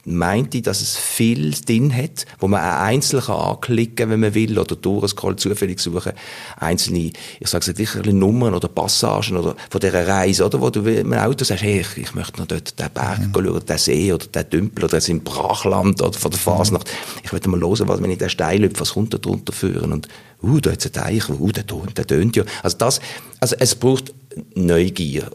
meinte, 0.04 0.62
dass 0.62 0.80
es 0.80 0.97
viel 0.97 1.52
drin 1.52 1.94
hat, 1.94 2.26
wo 2.40 2.49
man 2.49 2.61
auch 2.61 2.80
einzeln 2.80 3.23
kann 3.23 3.37
anklicken 3.37 3.97
kann, 3.97 4.11
wenn 4.11 4.21
man 4.21 4.35
will, 4.35 4.59
oder 4.59 4.75
durchscrollen, 4.75 5.38
zufällig 5.38 5.80
suchen, 5.80 6.12
einzelne, 6.59 7.12
ich 7.40 7.49
sage 7.49 7.73
nicht, 7.73 8.06
Nummern 8.12 8.54
oder 8.54 8.68
Passagen 8.68 9.37
oder 9.37 9.54
von 9.71 9.80
dieser 9.80 10.06
Reise, 10.06 10.44
oder, 10.44 10.61
wo 10.61 10.71
du 10.71 10.82
mit 10.82 10.99
dem 10.99 11.12
Auto 11.12 11.44
sagst, 11.44 11.62
hey, 11.62 11.80
ich, 11.80 11.97
ich 11.97 12.14
möchte 12.14 12.40
noch 12.40 12.47
dort 12.47 12.78
den 12.78 12.90
Berg 12.92 13.21
mhm. 13.21 13.32
schauen, 13.32 13.66
den 13.66 13.78
See 13.78 14.12
oder 14.12 14.26
den 14.26 14.50
Dümpel 14.50 14.85
oder 14.85 15.09
im 15.09 15.23
Brachland 15.23 16.02
oder 16.02 16.18
von 16.18 16.30
der 16.30 16.40
mhm. 16.40 16.44
Fasnacht. 16.44 16.90
Ich 17.23 17.32
möchte 17.32 17.49
mal 17.49 17.61
hören, 17.61 17.88
was, 17.88 18.02
wenn 18.02 18.11
ich 18.11 18.18
den 18.18 18.30
Steil 18.30 18.62
hüpfe, 18.62 18.80
was 18.80 18.94
kommt 18.94 19.14
da 19.14 19.18
drunter 19.18 19.52
führen 19.52 19.92
und, 19.92 20.09
uh, 20.42 20.61
da 20.61 20.73
hat 20.73 20.85
es 20.85 20.87
einen 20.87 21.04
Teich, 21.04 21.28
uh, 21.28 21.52
der 21.52 21.66
tönt, 21.66 21.97
der 21.97 22.06
tönt 22.06 22.37
ja. 22.37 22.44
Also 22.62 22.76
das, 22.78 23.00
also 23.40 23.56
es 23.59 23.75
braucht 23.75 24.12
Neugier 24.54 25.30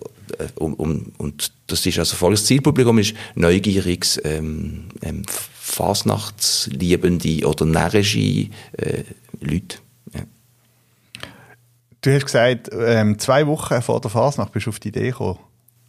um, 0.56 0.74
um, 0.76 1.12
und 1.18 1.52
das 1.68 1.86
ist 1.86 2.00
also 2.00 2.16
volles 2.16 2.46
Zielpublikum 2.46 3.00
ist 3.00 3.14
neugieriges 3.36 4.20
ähm, 4.24 4.86
ähm, 5.02 5.24
Fasnachtsliebende 5.28 7.48
oder 7.48 7.66
närrische 7.66 8.50
äh, 8.78 9.04
Leute. 9.40 9.80
Ja. 10.14 10.22
Du 12.02 12.14
hast 12.14 12.26
gesagt, 12.26 12.70
ähm, 12.72 13.20
zwei 13.20 13.48
Wochen 13.48 13.82
vor 13.82 14.02
der 14.02 14.12
Fasnacht 14.12 14.54
bist 14.54 14.66
du 14.66 14.70
auf 14.70 14.80
die 14.80 14.90
Idee 14.90 15.10
gekommen, 15.10 15.40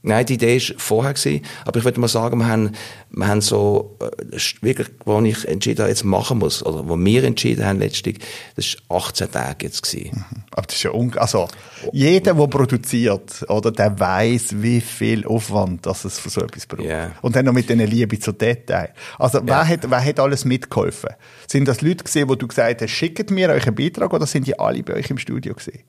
Nein, 0.02 0.26
die 0.26 0.34
Idee 0.34 0.60
war 0.60 0.78
vorher, 0.78 1.14
gewesen, 1.14 1.44
aber 1.64 1.78
ich 1.80 1.84
würde 1.84 1.98
mal 1.98 2.06
sagen, 2.06 2.38
wir 2.38 2.46
haben, 2.46 2.70
wir 3.10 3.26
haben 3.26 3.40
so, 3.40 3.96
äh, 4.00 4.38
wirklich, 4.60 4.86
wo 5.04 5.20
ich 5.22 5.46
entschieden 5.46 5.80
habe, 5.80 5.90
jetzt 5.90 6.04
machen 6.04 6.38
muss, 6.38 6.64
oder 6.64 6.88
wo 6.88 6.96
wir 6.96 7.24
entschieden 7.24 7.64
haben 7.64 7.80
letztlich, 7.80 8.18
das 8.54 8.76
war 8.88 8.98
18 8.98 9.32
Tage 9.32 9.66
jetzt 9.66 9.82
gewesen. 9.82 10.10
Mhm. 10.14 10.42
Aber 10.52 10.66
das 10.66 10.76
ist 10.76 10.82
ja 10.84 10.92
un 10.92 11.12
also, 11.18 11.48
jeder, 11.92 12.34
der 12.34 12.46
produziert, 12.46 13.44
oder, 13.48 13.72
der 13.72 13.98
weiß, 13.98 14.62
wie 14.62 14.80
viel 14.80 15.26
Aufwand 15.26 15.84
das 15.84 16.04
es 16.04 16.20
für 16.20 16.30
so 16.30 16.42
etwas 16.42 16.66
braucht. 16.66 16.84
Yeah. 16.84 17.16
Und 17.20 17.34
dann 17.34 17.46
noch 17.46 17.52
mit 17.52 17.68
dieser 17.68 17.86
Liebe 17.86 18.20
zu 18.20 18.30
Detail. 18.30 18.94
Also, 19.18 19.40
wer, 19.42 19.56
yeah. 19.56 19.68
hat, 19.68 19.90
wer 19.90 20.04
hat 20.04 20.20
alles 20.20 20.44
mitgeholfen? 20.44 21.10
Sind 21.48 21.66
das 21.66 21.80
Leute 21.80 22.04
gesehen, 22.04 22.28
wo 22.28 22.36
du 22.36 22.46
gesagt 22.46 22.82
hast, 22.82 22.90
schickt 22.90 23.32
mir 23.32 23.50
euch 23.50 23.66
einen 23.66 23.74
Beitrag, 23.74 24.12
oder 24.12 24.26
sind 24.26 24.46
die 24.46 24.56
alle 24.58 24.84
bei 24.84 24.94
euch 24.94 25.10
im 25.10 25.18
Studio 25.18 25.54
gesehen? 25.54 25.80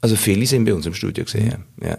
Also, 0.00 0.16
viele 0.16 0.46
sind 0.46 0.64
bei 0.64 0.74
uns 0.74 0.84
im 0.86 0.94
Studio 0.94 1.24
gesehen, 1.24 1.64
ja. 1.80 1.96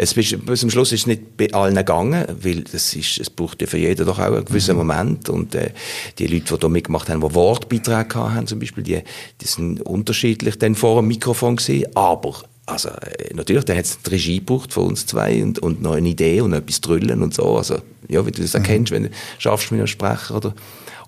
Es 0.00 0.12
ist, 0.12 0.46
bis 0.46 0.60
zum 0.60 0.70
Schluss 0.70 0.92
ist 0.92 1.00
es 1.00 1.06
nicht 1.08 1.36
bei 1.36 1.52
allen 1.52 1.74
gegangen, 1.74 2.24
weil 2.40 2.62
das 2.62 2.94
ist, 2.94 3.18
es 3.18 3.28
braucht 3.30 3.60
ja 3.60 3.66
für 3.66 3.78
jeden 3.78 4.06
doch 4.06 4.20
auch 4.20 4.32
einen 4.32 4.44
gewissen 4.44 4.76
mhm. 4.76 4.86
Moment. 4.86 5.28
Und 5.28 5.56
äh, 5.56 5.72
die 6.20 6.28
Leute, 6.28 6.54
die 6.54 6.60
da 6.60 6.68
mitgemacht 6.68 7.08
haben, 7.08 7.20
die 7.20 7.34
Wortbeiträge 7.34 8.14
haben, 8.14 8.46
zum 8.46 8.60
Beispiel, 8.60 8.84
die, 8.84 9.02
die 9.40 9.46
sind 9.46 9.82
unterschiedlich 9.82 10.56
dann 10.56 10.76
vor 10.76 11.00
dem 11.00 11.08
Mikrofon 11.08 11.56
gesehen. 11.56 11.88
Aber 11.96 12.42
also 12.64 12.90
äh, 12.90 13.34
natürlich, 13.34 13.64
da 13.64 13.74
hat 13.74 13.86
es 13.86 14.00
die 14.00 14.10
Regie 14.10 14.38
gebraucht 14.38 14.72
von 14.72 14.86
uns 14.86 15.04
zwei 15.04 15.42
und, 15.42 15.58
und 15.58 15.82
noch 15.82 15.94
eine 15.94 16.08
Idee 16.08 16.42
und 16.42 16.52
etwas 16.52 16.80
drüllen 16.80 17.20
und 17.20 17.34
so. 17.34 17.56
Also 17.56 17.78
ja, 18.08 18.24
wie 18.26 18.32
du 18.32 18.42
das 18.42 18.54
erkennst, 18.54 18.92
mhm. 18.92 18.96
wenn 18.96 19.02
du 19.04 19.10
schaffst 19.38 19.70
mit 19.70 19.80
einem 19.80 19.86
Sprecher 19.86 20.36
oder 20.36 20.54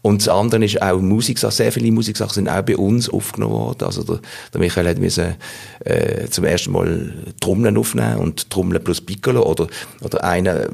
und 0.03 0.23
das 0.23 0.29
andere 0.29 0.65
ist 0.65 0.81
auch 0.81 0.99
Musiksachen. 0.99 1.55
Sehr 1.55 1.73
viele 1.73 1.93
Musiksachen 1.93 2.33
sind 2.33 2.49
auch 2.49 2.63
bei 2.63 2.77
uns 2.77 3.11
aufgenommen 3.11 3.55
worden. 3.55 3.85
Also 3.85 4.03
der, 4.03 4.21
der 4.53 4.61
Michael 4.61 4.89
hat 4.89 4.99
müssen, 4.99 5.35
äh, 5.85 6.27
zum 6.29 6.45
ersten 6.45 6.73
Mal 6.73 7.13
Trommeln 7.41 7.77
aufnehmen 7.77 8.17
und 8.17 8.49
Trommeln 8.49 8.83
plus 8.83 9.03
Piccolo 9.03 9.43
oder, 9.43 9.67
oder 10.01 10.25
einer, 10.25 10.69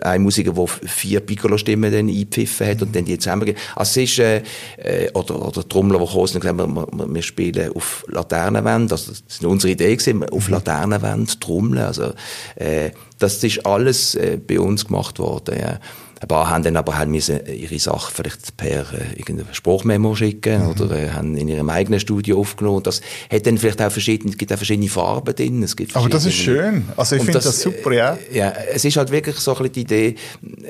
ein 0.00 0.22
Musiker, 0.22 0.52
der 0.52 0.66
vier 0.66 1.20
Piccolo-Stimmen 1.20 1.92
dann 1.92 2.08
eingepfiffen 2.08 2.66
hat 2.66 2.80
und 2.80 2.96
dann 2.96 3.04
die 3.04 3.18
zusammengegeben. 3.18 3.60
Also 3.76 4.00
es 4.00 4.10
ist, 4.10 4.18
äh, 4.18 4.42
äh, 4.78 5.10
oder, 5.12 5.46
oder 5.46 5.68
Trommler, 5.68 5.98
die 5.98 6.06
kommen 6.06 6.20
und 6.20 6.40
gesagt 6.40 6.58
wir, 6.58 7.14
wir 7.14 7.22
spielen 7.22 7.72
auf 7.74 8.04
Laternenwände. 8.08 8.94
Also 8.94 9.12
das 9.12 9.22
ist 9.28 9.44
unsere 9.44 9.72
Idee 9.72 9.94
gewesen, 9.94 10.24
auf 10.30 10.48
Laternenwände 10.48 11.32
trommeln. 11.38 11.84
Also, 11.84 12.14
äh, 12.56 12.92
das 13.18 13.42
ist 13.44 13.64
alles 13.64 14.14
äh, 14.16 14.38
bei 14.44 14.58
uns 14.58 14.86
gemacht 14.86 15.18
worden, 15.18 15.53
ja. 15.58 15.78
Ein 16.24 16.28
paar 16.28 16.48
haben 16.48 16.62
dann 16.62 16.76
aber 16.76 16.96
halt 16.96 17.10
müssen 17.10 17.40
ihre 17.46 17.78
Sachen 17.78 18.14
vielleicht 18.14 18.56
per 18.56 18.80
äh, 18.94 19.18
irgendein 19.18 19.52
Spruchmemo 19.52 20.14
schicken 20.14 20.62
mhm. 20.62 20.70
oder 20.70 20.90
äh, 20.96 21.10
haben 21.10 21.36
in 21.36 21.48
ihrem 21.48 21.68
eigenen 21.68 22.00
Studio 22.00 22.38
aufgenommen. 22.38 22.82
Das 22.82 23.02
hat 23.30 23.46
dann 23.46 23.58
vielleicht 23.58 23.82
auch 23.82 23.92
verschiedene, 23.92 24.30
es 24.30 24.38
gibt 24.38 24.50
auch 24.50 24.56
verschiedene 24.56 24.88
Farben 24.88 25.34
drin. 25.34 25.62
Es 25.62 25.76
gibt 25.76 25.94
aber 25.94 26.08
das 26.08 26.24
ist 26.24 26.36
schön. 26.36 26.88
Also 26.96 27.16
ich 27.16 27.22
finde 27.22 27.34
das, 27.34 27.44
das, 27.44 27.60
super, 27.60 27.92
ja. 27.92 28.16
Äh, 28.32 28.38
ja, 28.38 28.52
es 28.72 28.86
ist 28.86 28.96
halt 28.96 29.10
wirklich 29.10 29.36
so 29.36 29.54
ein 29.54 29.58
bisschen 29.58 29.72
die 29.74 29.80
Idee, 29.80 30.14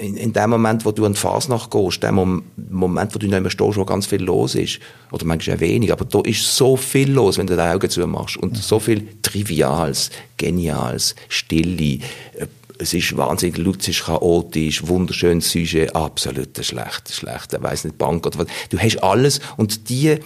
in, 0.00 0.16
in 0.16 0.32
dem 0.32 0.50
Moment, 0.50 0.84
wo 0.84 0.90
du 0.90 1.04
an 1.04 1.12
die 1.12 1.20
Fasnacht 1.20 1.70
gehst, 1.70 2.02
dem 2.02 2.42
Moment, 2.56 3.14
wo 3.14 3.18
du 3.20 3.28
nicht 3.28 3.40
mehr 3.40 3.50
stehst, 3.50 3.76
wo 3.76 3.84
ganz 3.84 4.06
viel 4.06 4.24
los 4.24 4.56
ist, 4.56 4.80
oder 5.12 5.24
manchmal 5.24 5.56
auch 5.56 5.60
wenig, 5.60 5.92
aber 5.92 6.04
da 6.04 6.20
ist 6.22 6.56
so 6.56 6.76
viel 6.76 7.12
los, 7.12 7.38
wenn 7.38 7.46
du 7.46 7.54
die 7.54 7.62
Augen 7.62 7.88
zumachst 7.88 8.38
und 8.38 8.54
mhm. 8.54 8.56
so 8.56 8.80
viel 8.80 9.06
Triviales, 9.22 10.10
Geniales, 10.36 11.14
Stille, 11.28 12.00
äh, 12.36 12.46
es 12.78 12.94
ist 12.94 13.16
wahnsinnig 13.16 13.58
ist 13.88 14.04
chaotisch, 14.04 14.86
wunderschönes 14.86 15.50
Sujet, 15.50 15.94
absolut 15.94 16.56
schlecht, 16.64 17.12
schlecht, 17.12 17.52
ich 17.52 17.62
weiss 17.62 17.84
nicht, 17.84 17.98
Bank 17.98 18.26
oder 18.26 18.40
was. 18.40 18.46
Du 18.70 18.78
hast 18.78 19.02
alles 19.02 19.40
und 19.56 19.88
die, 19.88 20.18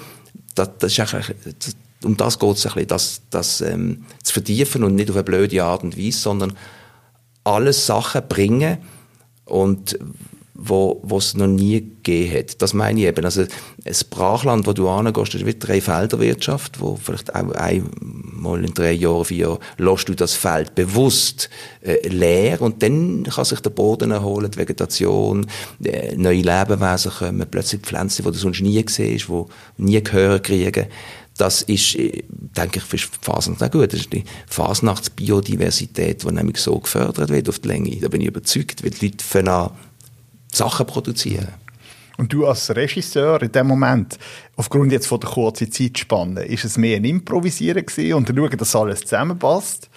das, 0.54 0.70
das 0.78 0.92
ist 0.92 1.14
eigentlich, 1.14 1.36
das, 1.58 1.76
um 2.04 2.16
das 2.16 2.38
geht 2.38 2.56
es 2.56 2.66
ein 2.66 2.72
bisschen, 2.72 2.88
das, 2.88 3.22
das 3.30 3.60
ähm, 3.60 4.04
zu 4.22 4.32
vertiefen 4.32 4.84
und 4.84 4.94
nicht 4.94 5.10
auf 5.10 5.16
eine 5.16 5.24
blöde 5.24 5.62
Art 5.62 5.82
und 5.82 5.98
Weise, 5.98 6.18
sondern 6.18 6.56
alles 7.44 7.86
Sachen 7.86 8.26
bringen 8.28 8.78
und 9.44 9.98
wo 10.60 11.00
es 11.16 11.36
noch 11.36 11.46
nie 11.46 11.80
gegeben 11.80 12.36
hat. 12.36 12.60
Das 12.60 12.74
meine 12.74 13.00
ich 13.00 13.06
eben. 13.06 13.24
Also, 13.24 13.42
ein 13.42 13.96
Brachland, 14.10 14.66
wo 14.66 14.72
du 14.72 14.88
angehst, 14.88 15.34
ist 15.36 15.46
wie 15.46 15.56
drei 15.56 15.80
Felderwirtschaft, 15.80 16.80
wo 16.80 16.96
vielleicht 16.96 17.32
auch 17.34 17.52
einmal 17.52 18.64
in 18.64 18.74
drei 18.74 18.92
Jahren, 18.92 19.24
vier 19.24 19.38
Jahren, 19.38 19.58
lässt 19.78 20.08
du 20.08 20.14
das 20.14 20.34
Feld 20.34 20.74
bewusst 20.74 21.48
äh, 21.80 22.08
leer 22.08 22.60
und 22.60 22.82
dann 22.82 23.22
kann 23.22 23.44
sich 23.44 23.60
der 23.60 23.70
Boden 23.70 24.10
erholen, 24.10 24.50
die 24.50 24.58
Vegetation, 24.58 25.46
äh, 25.84 26.16
neue 26.16 26.42
Lebewesen 26.42 27.12
kommen, 27.12 27.46
plötzlich 27.48 27.82
Pflanzen, 27.82 28.24
die 28.24 28.32
du 28.32 28.38
sonst 28.38 28.60
nie 28.60 28.84
siehst, 28.88 29.28
die 29.28 29.44
nie 29.76 30.02
Gehör 30.02 30.40
kriegen. 30.40 30.86
Das 31.36 31.62
ist, 31.62 31.94
äh, 31.94 32.24
denke 32.28 32.80
ich, 32.80 32.84
für 32.84 32.98
Fasnacht 33.22 33.62
auch 33.62 33.70
gut. 33.70 33.92
Das 33.92 34.00
ist 34.00 34.12
die 34.12 34.24
Fasnachtsbiodiversität, 34.48 36.24
die 36.24 36.32
nämlich 36.32 36.56
so 36.56 36.80
gefördert 36.80 37.30
wird 37.30 37.48
auf 37.48 37.60
die 37.60 37.68
Länge. 37.68 37.96
Da 38.00 38.08
bin 38.08 38.22
ich 38.22 38.26
überzeugt, 38.26 38.82
weil 38.82 38.90
die 38.90 39.06
Leute 39.06 39.24
fangen 39.24 39.48
an, 39.48 39.70
Sachen 40.52 40.86
produzieren. 40.86 41.48
Und 42.16 42.32
du 42.32 42.46
als 42.46 42.74
Regisseur 42.74 43.40
in 43.42 43.52
dem 43.52 43.68
Moment, 43.68 44.18
aufgrund 44.56 44.90
jetzt 44.90 45.06
von 45.06 45.20
der 45.20 45.30
kurzen 45.30 45.70
Zeitspanne, 45.70 46.42
ist 46.42 46.64
es 46.64 46.76
mehr 46.76 46.96
ein 46.96 47.04
Improvisieren 47.04 47.86
gewesen 47.86 48.14
und 48.14 48.28
schauen, 48.28 48.58
dass 48.58 48.74
alles 48.74 49.00
zusammenpasst? 49.00 49.88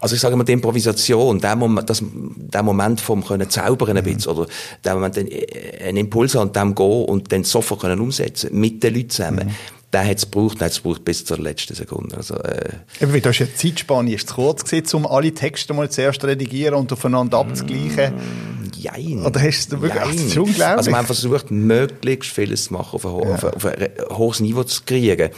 Also 0.00 0.14
ich 0.14 0.20
sage 0.20 0.36
mal, 0.36 0.44
die 0.44 0.52
Improvisation, 0.52 1.40
der 1.40 1.56
Moment, 1.56 1.90
das, 1.90 2.04
der 2.04 2.62
Moment 2.62 3.00
vom 3.00 3.24
können 3.24 3.50
zaubern 3.50 3.96
ein 3.96 4.04
mhm. 4.04 4.14
bisschen, 4.14 4.32
oder 4.32 4.48
der 4.84 4.94
Moment, 4.94 5.16
äh, 5.18 5.88
einen 5.88 5.96
Impuls 5.96 6.36
an 6.36 6.52
dem 6.52 6.72
gehen 6.76 7.04
und 7.06 7.32
dann 7.32 7.42
sofort 7.42 7.80
können 7.80 7.98
umsetzen, 7.98 8.56
mit 8.56 8.80
den 8.84 8.94
Leuten 8.94 9.10
zusammen. 9.10 9.46
Mhm 9.46 9.77
der 9.92 10.06
hat 10.06 10.18
es 10.18 10.30
gebraucht, 10.30 10.60
hat 10.60 10.70
es 10.72 10.82
gebraucht 10.82 11.04
bis 11.04 11.24
zur 11.24 11.38
letzten 11.38 11.74
Sekunde. 11.74 12.16
Also, 12.16 12.34
äh, 12.34 12.70
Eben, 13.00 13.22
du 13.22 13.28
hast 13.28 13.38
ja 13.38 13.46
Zeitspanne 13.54 14.12
ist 14.12 14.28
zu 14.28 14.34
kurz 14.34 14.64
gewesen, 14.64 14.96
um 14.96 15.06
alle 15.06 15.32
Texte 15.32 15.72
mal 15.72 15.90
zuerst 15.90 16.20
zu 16.20 16.26
redigieren 16.26 16.74
und 16.74 16.92
aufeinander 16.92 17.38
abzugleichen. 17.38 18.14
Mm, 18.14 18.70
jein. 18.76 19.24
Oder 19.24 19.40
hast 19.40 19.72
du 19.72 19.80
wirklich, 19.80 20.02
ach, 20.02 20.12
das 20.12 20.20
ist 20.20 20.36
unglaublich. 20.36 20.64
Also 20.64 20.90
man 20.90 21.06
versucht, 21.06 21.50
möglichst 21.50 22.30
vieles 22.30 22.64
zu 22.64 22.74
machen, 22.74 22.96
auf 22.96 23.06
ein, 23.06 23.28
ja. 23.28 23.34
auf, 23.34 23.44
ein, 23.44 23.54
auf 23.54 23.64
ein, 23.64 23.88
hohes 24.16 24.40
Niveau 24.40 24.62
zu 24.64 24.82
kriegen. 24.84 25.30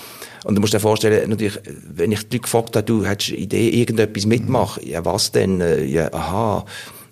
Und 0.45 0.57
du 0.57 0.61
musst 0.61 0.73
dir 0.73 0.81
vorstellen, 0.81 1.31
natürlich, 1.31 1.61
wenn 1.89 2.11
ich 2.11 2.29
dich 2.29 2.43
gefragt 2.43 2.75
habe, 2.75 2.85
du 2.85 3.05
hättest 3.05 3.31
eine 3.31 3.39
Idee, 3.39 3.69
irgendetwas 3.69 4.27
mitmachen, 4.27 4.85
ja 4.85 5.05
was 5.05 5.31
denn? 5.31 5.61
Äh, 5.61 5.85
ja, 5.85 6.13
aha, 6.13 6.65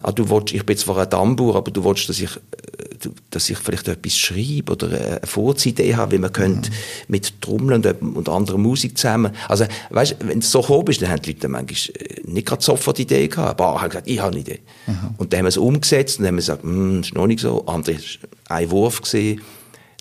ah, 0.03 0.13
du 0.13 0.29
willst, 0.31 0.55
ich 0.55 0.65
bin 0.65 0.77
zwar 0.77 0.99
ein 0.99 1.11
Tambour, 1.11 1.57
aber 1.57 1.71
du 1.71 1.85
willst, 1.85 2.09
dass 2.09 2.21
ich, 2.21 2.31
äh, 2.37 3.09
dass 3.31 3.51
ich 3.51 3.59
vielleicht 3.59 3.89
etwas 3.89 4.17
schreibe 4.17 4.73
oder 4.73 4.89
eine 4.89 5.21
Vorzeidee 5.25 5.97
habe, 5.97 6.13
wie 6.13 6.19
man 6.19 6.31
mhm. 6.31 6.35
könnte 6.35 6.71
mit 7.09 7.41
Trommeln 7.41 7.85
und, 7.85 8.17
und 8.17 8.29
anderer 8.29 8.59
Musik 8.59 8.97
zusammen. 8.97 9.33
Also, 9.49 9.67
weißt, 9.91 10.17
wenn 10.21 10.39
es 10.39 10.51
so 10.51 10.63
komisch 10.63 10.97
ist, 10.97 11.03
dann 11.03 11.11
haben 11.11 11.23
die 11.23 11.33
Leute 11.33 11.49
manchmal 11.49 11.97
äh, 11.97 12.21
nicht 12.25 12.47
gerade 12.47 12.63
sofort 12.63 12.99
die 12.99 13.03
Idee 13.03 13.29
gehabt. 13.29 13.61
Aber 13.61 13.81
haben 13.81 13.91
gesagt, 13.91 14.09
ich 14.09 14.21
habe 14.21 14.33
eine 14.33 14.41
Idee. 14.41 14.61
Mhm. 14.87 14.95
Und 15.19 15.33
dann 15.33 15.39
haben 15.39 15.45
wir 15.47 15.51
es 15.51 15.57
umgesetzt 15.57 16.19
und 16.19 16.25
dann 16.25 16.29
haben 16.29 16.37
wir 16.37 16.43
gesagt, 16.43 16.63
hm, 16.63 17.01
ist 17.01 17.15
noch 17.15 17.27
nicht 17.27 17.41
so. 17.41 17.65
Andere 17.67 17.97
ist 17.97 18.19
ein 18.49 18.71
Wurf 18.71 19.03
gesehen 19.03 19.41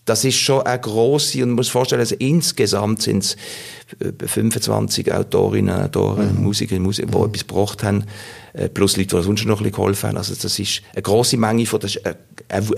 das 0.08 0.24
ist 0.24 0.38
schon 0.38 0.62
eine 0.62 0.80
grosse, 0.80 1.44
und 1.44 1.50
man 1.50 1.56
muss 1.58 1.66
sich 1.66 1.74
vorstellen, 1.74 2.00
also 2.00 2.16
insgesamt 2.18 3.02
sind 3.02 3.26
es 3.26 3.38
25 4.26 5.14
Autorinnen, 5.14 5.82
Autoren, 5.82 6.38
mhm. 6.38 6.44
Musiker, 6.44 6.80
Musiker, 6.80 7.10
die 7.10 7.18
mhm. 7.18 7.26
etwas 7.26 7.46
gebracht 7.46 7.84
haben, 7.84 8.06
äh, 8.54 8.70
plus 8.70 8.96
Leute, 8.96 9.18
die 9.18 9.24
sonst 9.24 9.46
noch 9.46 9.60
ein 9.60 9.64
bisschen 9.64 9.76
geholfen 9.76 10.10
haben. 10.10 10.18
Also 10.18 10.34
das 10.34 10.58
ist 10.58 10.82
eine 10.94 11.02
grosse 11.02 11.36
Menge 11.36 11.66
von, 11.66 11.82
das 11.82 11.98
eine, 12.06 12.18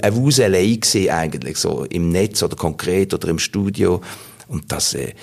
eine 0.02 0.16
Wuselei 0.16 0.80
eigentlich, 1.12 1.58
so 1.58 1.86
im 1.86 2.10
Netz 2.10 2.42
oder 2.42 2.56
konkret 2.56 3.14
oder 3.14 3.28
im 3.28 3.38
Studio. 3.38 4.02
Und 4.48 4.72
das, 4.72 4.96
äh, 4.96 5.14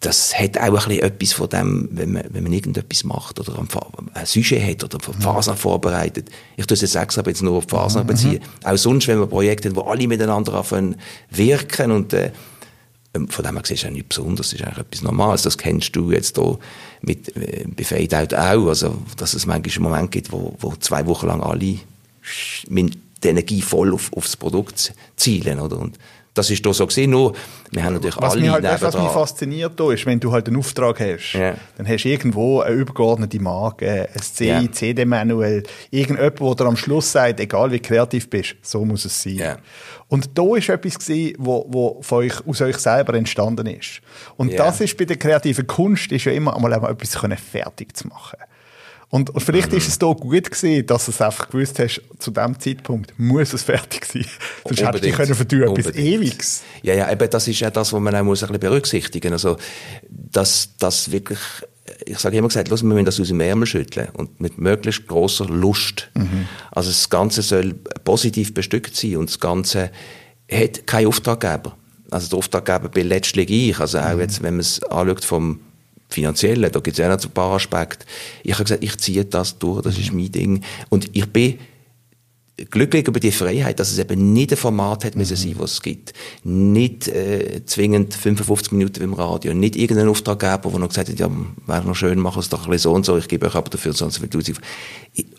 das 0.00 0.38
hat 0.38 0.58
auch 0.58 0.62
ein 0.62 0.72
bisschen 0.72 1.00
etwas 1.00 1.32
von 1.32 1.48
dem, 1.48 1.88
wenn 1.92 2.12
man, 2.12 2.24
wenn 2.30 2.42
man 2.42 2.52
irgendetwas 2.52 3.04
macht 3.04 3.40
oder 3.40 3.58
ein 3.58 4.26
Sujet 4.26 4.62
hat 4.62 4.84
oder 4.84 4.98
eine 5.04 5.22
Phase 5.22 5.56
vorbereitet. 5.56 6.30
Ich 6.56 6.66
tue 6.66 6.74
es 6.74 6.82
jetzt 6.82 6.96
extra 6.96 7.22
jetzt 7.26 7.42
nur 7.42 7.56
auf 7.56 7.64
Phasen 7.66 8.02
mhm. 8.02 8.06
beziehen. 8.06 8.40
Auch 8.62 8.76
sonst, 8.76 9.08
wenn 9.08 9.18
man 9.18 9.28
Projekte 9.28 9.68
haben, 9.68 9.76
wo 9.76 9.82
alle 9.82 10.06
miteinander 10.06 10.54
anfangen 10.54 10.96
wirken 11.30 11.90
und 11.92 12.12
äh, 12.12 12.30
ähm, 13.14 13.28
von 13.28 13.44
dem 13.44 13.54
her 13.54 13.62
gesehen 13.62 13.76
ist 13.76 13.84
es 13.84 13.90
nichts 13.90 14.08
Besonderes, 14.08 14.50
das 14.50 14.60
ist 14.60 14.66
eigentlich 14.66 14.86
etwas 14.86 15.02
Normales. 15.02 15.42
Das 15.42 15.56
kennst 15.56 15.96
du 15.96 16.10
jetzt 16.12 16.36
hier 16.36 16.58
mit, 17.00 17.34
äh, 17.36 17.64
bei 17.66 17.84
Fadeout 17.84 18.36
auch, 18.36 18.68
also, 18.68 18.98
dass 19.16 19.34
es 19.34 19.46
manchmal 19.46 19.74
einen 19.74 19.82
Moment 19.82 20.10
gibt, 20.10 20.30
wo, 20.30 20.54
wo 20.60 20.74
zwei 20.76 21.06
Wochen 21.06 21.26
lang 21.26 21.42
alle 21.42 21.78
mit 22.68 22.98
Energie 23.24 23.62
voll 23.62 23.92
auf, 23.92 24.12
aufs 24.12 24.36
Produkt 24.36 24.94
zielen, 25.16 25.58
oder? 25.58 25.78
Und 25.78 25.98
das 26.36 26.50
ist 26.50 26.64
doch 26.66 26.74
so 26.74 26.86
gesehen, 26.86 27.10
nur 27.10 27.34
wir 27.70 27.82
haben 27.82 27.94
natürlich 27.94 28.16
was 28.18 28.34
alle 28.34 28.42
mich 28.42 28.50
halt, 28.50 28.82
Was 28.82 28.94
mich 28.94 29.08
fasziniert 29.08 29.78
da 29.80 29.90
ist, 29.92 30.04
wenn 30.06 30.20
du 30.20 30.30
halt 30.32 30.46
einen 30.46 30.58
Auftrag 30.58 31.00
hast, 31.00 31.34
yeah. 31.34 31.56
dann 31.76 31.88
hast 31.88 32.04
du 32.04 32.08
irgendwo 32.08 32.60
eine 32.60 32.74
übergeordnete 32.74 33.40
Marke, 33.40 34.08
ein 34.12 34.20
CI, 34.20 34.44
yeah. 34.44 34.72
CD-Manual, 34.72 35.62
irgendjemand, 35.90 36.40
der 36.40 36.54
dir 36.54 36.66
am 36.66 36.76
Schluss 36.76 37.10
sagt, 37.10 37.40
egal 37.40 37.72
wie 37.72 37.80
kreativ 37.80 38.28
bist, 38.28 38.56
so 38.62 38.84
muss 38.84 39.04
es 39.04 39.22
sein. 39.22 39.36
Yeah. 39.36 39.58
Und 40.08 40.38
da 40.38 40.56
ist 40.56 40.68
etwas 40.68 40.98
gewesen, 40.98 41.34
wo, 41.38 41.66
wo 41.68 42.02
von 42.02 42.18
euch, 42.18 42.46
aus 42.46 42.60
euch 42.60 42.76
selber 42.76 43.14
entstanden 43.14 43.66
ist. 43.66 44.00
Und 44.36 44.56
das 44.58 44.80
ist 44.80 44.96
bei 44.96 45.04
der 45.04 45.16
kreativen 45.16 45.66
Kunst, 45.66 46.12
ist 46.12 46.24
ja 46.26 46.32
immer 46.32 46.54
einmal 46.54 46.72
etwas 46.72 47.16
fertig 47.50 47.96
zu 47.96 48.08
machen. 48.08 48.38
Und, 49.08 49.30
und 49.30 49.40
vielleicht 49.40 49.70
mhm. 49.70 49.78
ist 49.78 49.88
es 49.88 49.98
da 49.98 50.12
gut 50.12 50.50
gewesen, 50.50 50.84
dass 50.86 51.04
du 51.04 51.12
es 51.12 51.20
einfach 51.20 51.48
gewusst 51.48 51.78
hast, 51.78 52.02
zu 52.18 52.32
dem 52.32 52.58
Zeitpunkt 52.58 53.16
muss 53.18 53.52
es 53.52 53.62
fertig 53.62 54.04
sein. 54.04 54.26
Sonst 54.64 54.82
hättest 54.82 55.04
du 55.04 55.12
können 55.12 55.34
verdammt 55.34 55.78
etwas 55.78 55.94
Ewiges. 55.94 56.62
Ja, 56.82 56.94
ja, 56.94 57.12
eben, 57.12 57.30
das 57.30 57.46
ist 57.46 57.60
ja 57.60 57.70
das, 57.70 57.92
was 57.92 58.00
man 58.00 58.14
auch 58.16 58.24
muss 58.24 58.42
ein 58.42 58.48
bisschen 58.48 58.60
berücksichtigen. 58.60 59.32
Also, 59.32 59.58
dass, 60.08 60.76
dass 60.78 61.12
wirklich, 61.12 61.38
ich 62.04 62.18
sage 62.18 62.36
immer 62.36 62.48
gesagt, 62.48 62.68
los, 62.68 62.82
wir 62.82 62.88
müssen 62.88 63.04
das 63.04 63.20
aus 63.20 63.28
dem 63.28 63.40
Ärmel 63.40 63.66
schütteln. 63.66 64.08
Und 64.14 64.40
mit 64.40 64.58
möglichst 64.58 65.06
grosser 65.06 65.46
Lust. 65.46 66.10
Mhm. 66.14 66.48
Also, 66.72 66.90
das 66.90 67.08
Ganze 67.08 67.42
soll 67.42 67.74
positiv 68.02 68.54
bestückt 68.54 68.96
sein 68.96 69.18
und 69.18 69.30
das 69.30 69.38
Ganze 69.38 69.92
hat 70.50 70.84
keinen 70.88 71.06
Auftraggeber. 71.06 71.76
Also, 72.10 72.28
der 72.28 72.38
Auftraggeber 72.38 72.88
bin 72.88 73.06
letztlich 73.06 73.50
ich. 73.50 73.78
Also, 73.78 74.00
auch 74.00 74.14
mhm. 74.14 74.20
jetzt, 74.20 74.42
wenn 74.42 74.54
man 74.54 74.60
es 74.60 74.82
anschaut 74.82 75.24
vom, 75.24 75.60
Finanzielle, 76.08 76.70
da 76.70 76.80
gibt 76.80 76.98
es 76.98 76.98
ja 76.98 77.08
noch 77.08 77.22
ein 77.22 77.30
paar 77.30 77.54
Aspekte. 77.54 78.06
Ich 78.42 78.54
habe 78.54 78.64
gesagt, 78.64 78.84
ich 78.84 78.96
ziehe 78.98 79.24
das 79.24 79.58
durch, 79.58 79.82
das 79.82 79.98
ist 79.98 80.12
mein 80.12 80.30
Ding. 80.30 80.62
Und 80.88 81.10
ich 81.16 81.26
bin 81.26 81.58
glücklich 82.70 83.06
über 83.06 83.20
die 83.20 83.32
Freiheit, 83.32 83.78
dass 83.78 83.92
es 83.92 83.98
eben 83.98 84.32
nicht 84.32 84.50
ein 84.50 84.56
Format 84.56 85.04
hat 85.04 85.14
müssen 85.14 85.36
sein, 85.36 85.56
was 85.58 85.72
es 85.72 85.82
gibt. 85.82 86.14
Nicht 86.42 87.06
äh, 87.08 87.62
zwingend 87.66 88.14
55 88.14 88.72
Minuten 88.72 89.02
im 89.02 89.12
Radio, 89.12 89.52
nicht 89.52 89.76
irgendein 89.76 90.08
Auftraggeber, 90.08 90.70
der 90.70 90.78
noch 90.78 90.88
gesagt 90.88 91.10
hat, 91.10 91.18
ja, 91.18 91.30
wäre 91.66 91.86
noch 91.86 91.94
schön, 91.94 92.18
machen 92.18 92.40
es 92.40 92.48
doch 92.48 92.64
ein 92.64 92.70
bisschen 92.70 92.90
so 92.90 92.92
und 92.94 93.04
so, 93.04 93.18
ich 93.18 93.28
gebe 93.28 93.46
euch 93.46 93.54
aber 93.54 93.68
dafür 93.68 93.92
sonst 93.92 94.18
viel 94.18 94.28
Tausend. 94.28 94.60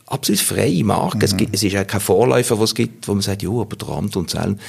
Absolut 0.06 0.40
freie 0.40 0.84
Marke. 0.84 1.18
Mhm. 1.18 1.24
Es, 1.24 1.38
gibt, 1.38 1.56
es 1.56 1.64
ist 1.64 1.74
ja 1.74 1.84
kein 1.84 2.02
Vorläufer, 2.02 2.60
was 2.60 2.72
es 2.72 2.76
gibt, 2.76 3.08
wo 3.08 3.14
man 3.14 3.22
sagt, 3.22 3.42
ja, 3.42 3.50
aber 3.50 3.76
der 3.76 3.90
Amt 3.90 4.16
und 4.16 4.30
Zellen. 4.30 4.60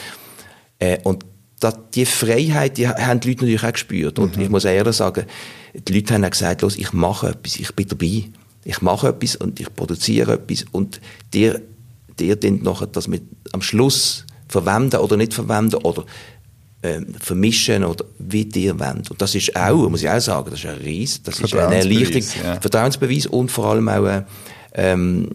Äh, 0.78 0.98
und 1.04 1.24
das, 1.60 1.74
die 1.94 2.06
Freiheit, 2.06 2.78
die 2.78 2.88
haben 2.88 3.20
die 3.20 3.28
Leute 3.28 3.44
natürlich 3.44 3.64
auch 3.64 3.72
gespürt. 3.72 4.18
Und 4.18 4.36
mhm. 4.36 4.42
ich 4.42 4.48
muss 4.48 4.64
ehrlich 4.64 4.96
sagen, 4.96 5.26
die 5.74 5.92
Leute 5.92 6.14
haben 6.14 6.24
auch 6.24 6.30
gesagt, 6.30 6.62
los, 6.62 6.76
ich 6.76 6.92
mache 6.92 7.28
etwas, 7.28 7.56
ich 7.56 7.74
bin 7.74 7.88
dabei. 7.88 8.24
Ich 8.64 8.82
mache 8.82 9.08
etwas 9.08 9.36
und 9.36 9.60
ich 9.60 9.74
produziere 9.74 10.34
etwas 10.34 10.64
und 10.72 11.00
dir, 11.32 11.60
dir 12.18 12.36
dann 12.36 12.62
nachher 12.62 12.86
das 12.86 13.08
mit 13.08 13.22
am 13.52 13.62
Schluss 13.62 14.26
verwenden 14.46 14.96
oder 14.96 15.16
nicht 15.16 15.32
verwenden 15.32 15.76
oder 15.76 16.04
ähm, 16.82 17.14
vermischen 17.18 17.84
oder 17.84 18.04
wie 18.18 18.44
dir 18.44 18.78
wollt. 18.78 19.10
Und 19.10 19.20
das 19.20 19.34
ist 19.34 19.56
auch, 19.56 19.88
muss 19.88 20.02
ich 20.02 20.10
auch 20.10 20.20
sagen, 20.20 20.50
das 20.50 20.60
ist 20.60 20.66
ein 20.66 20.78
Ries, 20.78 21.22
das 21.22 21.40
ist 21.40 21.54
eine 21.54 21.76
Erleichterung, 21.76 22.28
ja. 22.44 22.60
Vertrauensbeweis 22.60 23.26
und 23.26 23.50
vor 23.50 23.66
allem 23.66 23.88
auch, 23.88 24.06
äh, 24.06 24.22
ähm, 24.74 25.28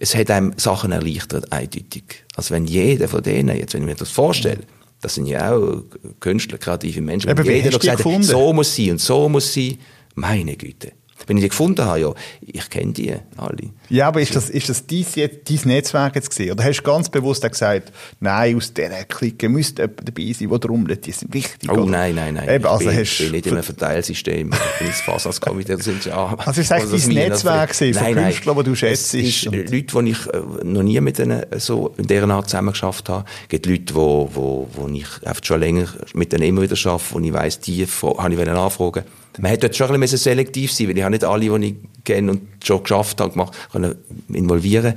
es 0.00 0.14
hat 0.14 0.30
einem 0.30 0.52
Sachen 0.56 0.90
erleichtert, 0.90 1.52
eindeutig. 1.52 2.24
Also 2.34 2.54
wenn 2.54 2.64
jeder 2.64 3.08
von 3.08 3.22
denen, 3.22 3.56
jetzt 3.56 3.74
wenn 3.74 3.82
ich 3.82 3.88
mir 3.88 3.94
das 3.94 4.10
vorstelle, 4.10 4.60
das 5.00 5.14
sind 5.14 5.26
ja 5.26 5.54
auch 5.54 5.82
Künstler, 6.20 6.58
kreative 6.58 7.00
Menschen. 7.00 7.30
Aber 7.30 7.44
jeder 7.44 7.70
hat 7.72 7.80
gesagt, 7.80 8.24
so 8.24 8.52
muss 8.52 8.74
sie 8.74 8.90
und 8.90 9.00
so 9.00 9.28
muss 9.28 9.52
sie. 9.52 9.78
Meine 10.14 10.56
Güte. 10.56 10.92
Wenn 11.28 11.36
ich 11.36 11.42
die 11.44 11.48
gefunden 11.50 11.84
habe, 11.84 12.00
ja, 12.00 12.14
ich 12.40 12.70
kenne 12.70 12.92
die 12.92 13.14
alle. 13.36 13.70
Ja, 13.90 14.08
aber 14.08 14.20
ist 14.20 14.34
das, 14.34 14.48
ist 14.48 14.68
das 14.68 14.86
dein, 14.86 15.04
dein 15.14 15.60
Netzwerk 15.64 16.14
jetzt 16.14 16.30
gesehen? 16.30 16.52
Oder 16.52 16.64
hast 16.64 16.78
du 16.78 16.82
ganz 16.82 17.08
bewusst 17.10 17.48
gesagt, 17.48 17.92
nein, 18.18 18.56
aus 18.56 18.72
dieser 18.72 19.04
Clique 19.04 19.48
müsste 19.48 19.82
jemand 19.82 20.08
dabei 20.08 20.32
sein, 20.32 20.48
der 20.48 20.60
trommelt, 20.60 21.06
die 21.06 21.12
sind 21.12 21.32
wichtig? 21.34 21.70
Oh, 21.70 21.74
oder? 21.74 21.86
nein, 21.86 22.14
nein, 22.14 22.34
nein. 22.34 22.48
Eben, 22.48 22.64
also 22.64 22.88
ich 22.88 22.96
bin, 22.96 23.04
hast 23.04 23.18
bin 23.18 23.30
nicht 23.32 23.46
in 23.46 23.52
einem 23.52 23.62
Verteilsystem. 23.62 24.50
ich 24.52 24.78
bin 24.78 24.88
ins 24.88 25.00
Fassaskomitee, 25.02 25.76
das 25.76 25.84
sind 25.84 26.04
ja... 26.06 26.34
Also 26.38 26.62
ist 26.62 26.72
eigentlich 26.72 27.04
dein 27.04 27.14
Netzwerk 27.14 27.68
gesehen, 27.70 27.94
von 27.94 28.02
nein, 28.02 28.24
Künstlern, 28.24 28.56
die 28.56 28.64
du 28.64 28.74
schätzt? 28.74 29.14
Es 29.14 29.14
ist 29.14 29.44
Leute, 29.44 29.68
die 29.70 30.10
ich 30.10 30.26
äh, 30.26 30.64
noch 30.64 30.82
nie 30.82 31.00
mit 31.00 31.18
denen 31.18 31.44
so 31.58 31.94
in 31.98 32.06
dieser 32.06 32.28
Art 32.30 32.48
zusammen 32.48 32.70
geschafft 32.70 33.10
habe. 33.10 33.24
Es 33.42 33.48
gibt 33.48 33.66
Leute, 33.66 33.94
wo, 33.94 34.30
wo, 34.32 34.68
wo 34.72 34.88
ich 34.88 35.06
schon 35.42 35.60
länger 35.60 35.88
mit 36.14 36.32
denen 36.32 36.44
immer 36.44 36.62
wieder 36.62 36.76
arbeite, 36.90 37.04
wo 37.12 37.20
ich 37.20 37.32
weiss, 37.32 37.60
die 37.60 37.86
habe 37.86 38.34
ich 38.34 38.48
anfragen 38.48 39.04
man 39.40 39.50
hätte 39.50 39.68
dort 39.68 39.76
schon 39.76 39.90
ein 39.92 40.00
bisschen 40.00 40.18
selektiv 40.18 40.72
sein 40.72 40.88
weil 40.88 40.98
ich 40.98 41.04
habe 41.04 41.17
nicht 41.20 41.24
alle, 41.24 41.58
die 41.58 41.66
ich 41.66 42.04
kenne 42.04 42.32
und 42.32 42.42
schon 42.64 42.82
geschafft 42.82 43.20
habe, 43.20 43.32
gemacht, 43.32 43.56
können 43.72 43.96
involvieren. 44.28 44.94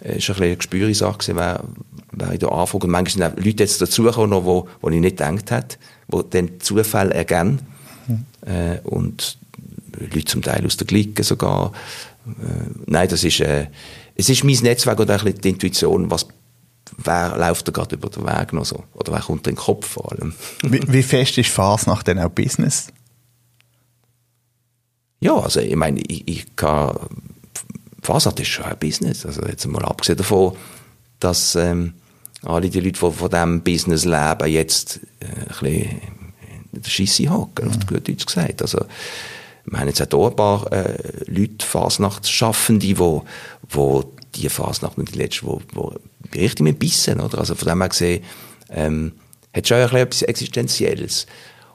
Es 0.00 0.28
war 0.28 0.36
ein 0.36 0.42
eine 0.42 0.56
gespüre 0.56 0.94
Sache, 0.94 1.34
wer, 1.34 1.64
wer 2.12 2.32
in 2.32 2.38
der 2.38 2.52
Anfrage, 2.52 2.84
und 2.84 2.90
manchmal 2.90 3.30
sind 3.30 3.40
auch 3.40 3.44
Leute 3.44 3.62
jetzt 3.62 3.80
dazugekommen, 3.80 4.44
wo, 4.44 4.68
wo 4.80 4.88
ich 4.90 5.00
nicht 5.00 5.16
gedacht 5.16 5.50
hätte, 5.50 5.76
die 6.12 6.30
dann 6.30 6.60
Zufälle 6.60 7.14
ergeben. 7.14 7.60
Mhm. 8.06 8.24
Äh, 8.46 8.80
und 8.84 9.38
Leute 9.98 10.24
zum 10.24 10.42
Teil 10.42 10.66
aus 10.66 10.76
der 10.76 10.86
Clique 10.86 11.22
sogar. 11.22 11.72
Äh, 12.26 12.30
nein, 12.86 13.08
das 13.08 13.24
ist, 13.24 13.40
äh, 13.40 13.68
es 14.14 14.28
ist 14.28 14.44
mein 14.44 14.56
Netzwerk 14.56 15.00
und 15.00 15.10
auch 15.10 15.24
die 15.24 15.48
Intuition, 15.48 16.10
was 16.10 16.26
wer 16.98 17.36
läuft 17.36 17.68
da 17.68 17.72
gerade 17.72 17.96
über 17.96 18.08
den 18.08 18.24
Weg 18.24 18.52
noch 18.52 18.64
so? 18.64 18.84
Oder 18.94 19.12
wer 19.12 19.20
kommt 19.20 19.46
in 19.46 19.54
den 19.54 19.60
Kopf 19.60 19.86
vor 19.86 20.12
allem? 20.12 20.34
wie, 20.62 20.80
wie 20.86 21.02
fest 21.02 21.38
ist 21.38 21.50
Fasnacht 21.50 22.06
denn 22.06 22.18
auch 22.18 22.30
Business? 22.30 22.88
Ja, 25.24 25.38
also 25.38 25.60
ich 25.60 25.74
meine, 25.74 26.02
ich, 26.06 26.28
ich 26.28 26.54
kann, 26.54 26.98
Fasad 28.02 28.38
ist 28.40 28.48
schon 28.48 28.66
ein 28.66 28.78
Business. 28.78 29.24
Also 29.24 29.40
jetzt 29.46 29.66
mal 29.66 29.82
abgesehen 29.82 30.18
davon, 30.18 30.54
dass 31.18 31.54
ähm, 31.54 31.94
alle 32.42 32.68
die 32.68 32.80
Leute, 32.80 33.00
die 33.00 33.12
von 33.12 33.30
diesem 33.30 33.62
Business 33.62 34.04
leben, 34.04 34.52
jetzt 34.52 35.00
äh, 35.20 35.24
ein 35.24 35.46
bisschen 35.46 36.00
in 36.72 36.82
der 36.82 36.90
Scheisse 36.90 37.30
hocken, 37.30 37.68
mhm. 37.68 37.70
auf 37.70 37.86
gut 37.86 38.06
Deutsch 38.06 38.26
gesagt. 38.26 38.60
Also 38.60 38.84
wir 39.64 39.80
haben 39.80 39.88
jetzt 39.88 40.02
auch 40.02 40.18
hier 40.18 40.28
ein 40.28 40.36
paar 40.36 40.70
äh, 40.70 40.98
Leute, 41.26 41.64
Fasnachtsschaffende, 41.64 42.86
die 42.86 42.98
wo, 42.98 43.24
wo 43.70 44.04
die 44.34 44.50
Fasnacht 44.50 44.98
und 44.98 45.14
die 45.14 45.18
letzte, 45.18 45.46
wo, 45.46 45.62
wo 45.72 45.94
richtig 46.34 46.64
mit 46.64 46.78
bissen, 46.78 47.18
oder? 47.18 47.38
Also 47.38 47.54
von 47.54 47.66
dem 47.66 47.80
her 47.80 47.88
gesehen, 47.88 48.24
ähm, 48.68 49.12
hat 49.54 49.66
schon 49.66 49.78
ein 49.78 49.84
bisschen 49.84 50.00
etwas 50.00 50.22
Existenzielles. 50.22 51.26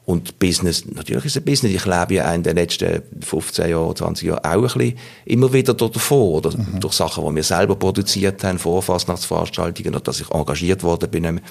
Und 0.09 0.39
Business, 0.39 0.85
natürlich 0.87 1.25
ist 1.25 1.35
es 1.35 1.37
ein 1.43 1.45
Business. 1.45 1.71
Ich 1.71 1.85
lebe 1.85 2.15
ja 2.15 2.33
in 2.33 2.41
den 2.41 2.55
letzten 2.55 3.03
15 3.21 3.69
Jahren, 3.69 3.95
20 3.95 4.27
Jahren 4.27 4.43
auch 4.43 4.53
ein 4.53 4.61
bisschen 4.63 4.97
immer 5.25 5.53
wieder 5.53 5.75
davon, 5.75 6.17
oder 6.17 6.57
mhm. 6.57 6.79
durch 6.79 6.95
Sachen, 6.95 7.23
die 7.29 7.35
wir 7.35 7.43
selber 7.43 7.75
produziert 7.75 8.43
haben, 8.43 8.57
Vorfasnachtsveranstaltungen, 8.57 9.93
oder 9.93 10.03
dass 10.03 10.19
ich 10.19 10.31
engagiert 10.31 10.81
worden 10.81 11.11
bin. 11.11 11.41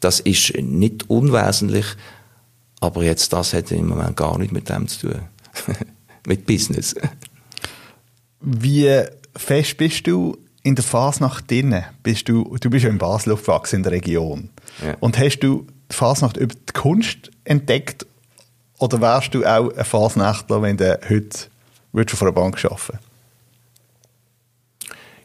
Das 0.00 0.18
ist 0.18 0.52
nicht 0.60 1.08
unwesentlich, 1.08 1.86
aber 2.80 3.04
jetzt 3.04 3.32
das 3.32 3.54
hat 3.54 3.70
im 3.70 3.86
Moment 3.86 4.16
gar 4.16 4.36
nichts 4.36 4.52
mit 4.52 4.68
dem 4.68 4.88
zu 4.88 5.12
tun. 5.12 5.20
mit 6.26 6.44
Business. 6.44 6.96
Wie 8.40 9.00
fest 9.36 9.76
bist 9.76 10.08
du 10.08 10.36
in 10.64 10.74
der 10.74 10.82
Fasnacht 10.82 11.48
drin? 11.48 11.84
Bist 12.02 12.28
du, 12.28 12.56
du 12.60 12.68
bist 12.68 12.82
ja 12.82 12.90
in 12.90 12.98
Basel 12.98 13.34
aufgewachsen, 13.34 13.76
in 13.76 13.82
der 13.84 13.92
Region. 13.92 14.50
Ja. 14.84 14.96
Und 14.98 15.16
hast 15.20 15.38
du 15.38 15.68
Fasnacht 15.90 16.36
über 16.36 16.54
die 16.54 16.72
Kunst 16.72 17.30
entdeckt 17.44 18.06
oder 18.78 19.00
wärst 19.00 19.34
du 19.34 19.44
auch 19.44 19.74
ein 19.76 19.84
Fasnächtler, 19.84 20.62
wenn 20.62 20.76
du 20.76 20.98
heute 21.08 21.48
würdest 21.92 22.12
du 22.12 22.16
vor 22.16 22.28
einer 22.28 22.34
Bank 22.34 22.62
arbeiten 22.64 22.98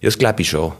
Ja, 0.01 0.07
das 0.07 0.17
glaube 0.17 0.41
ich 0.41 0.49
schon. 0.49 0.73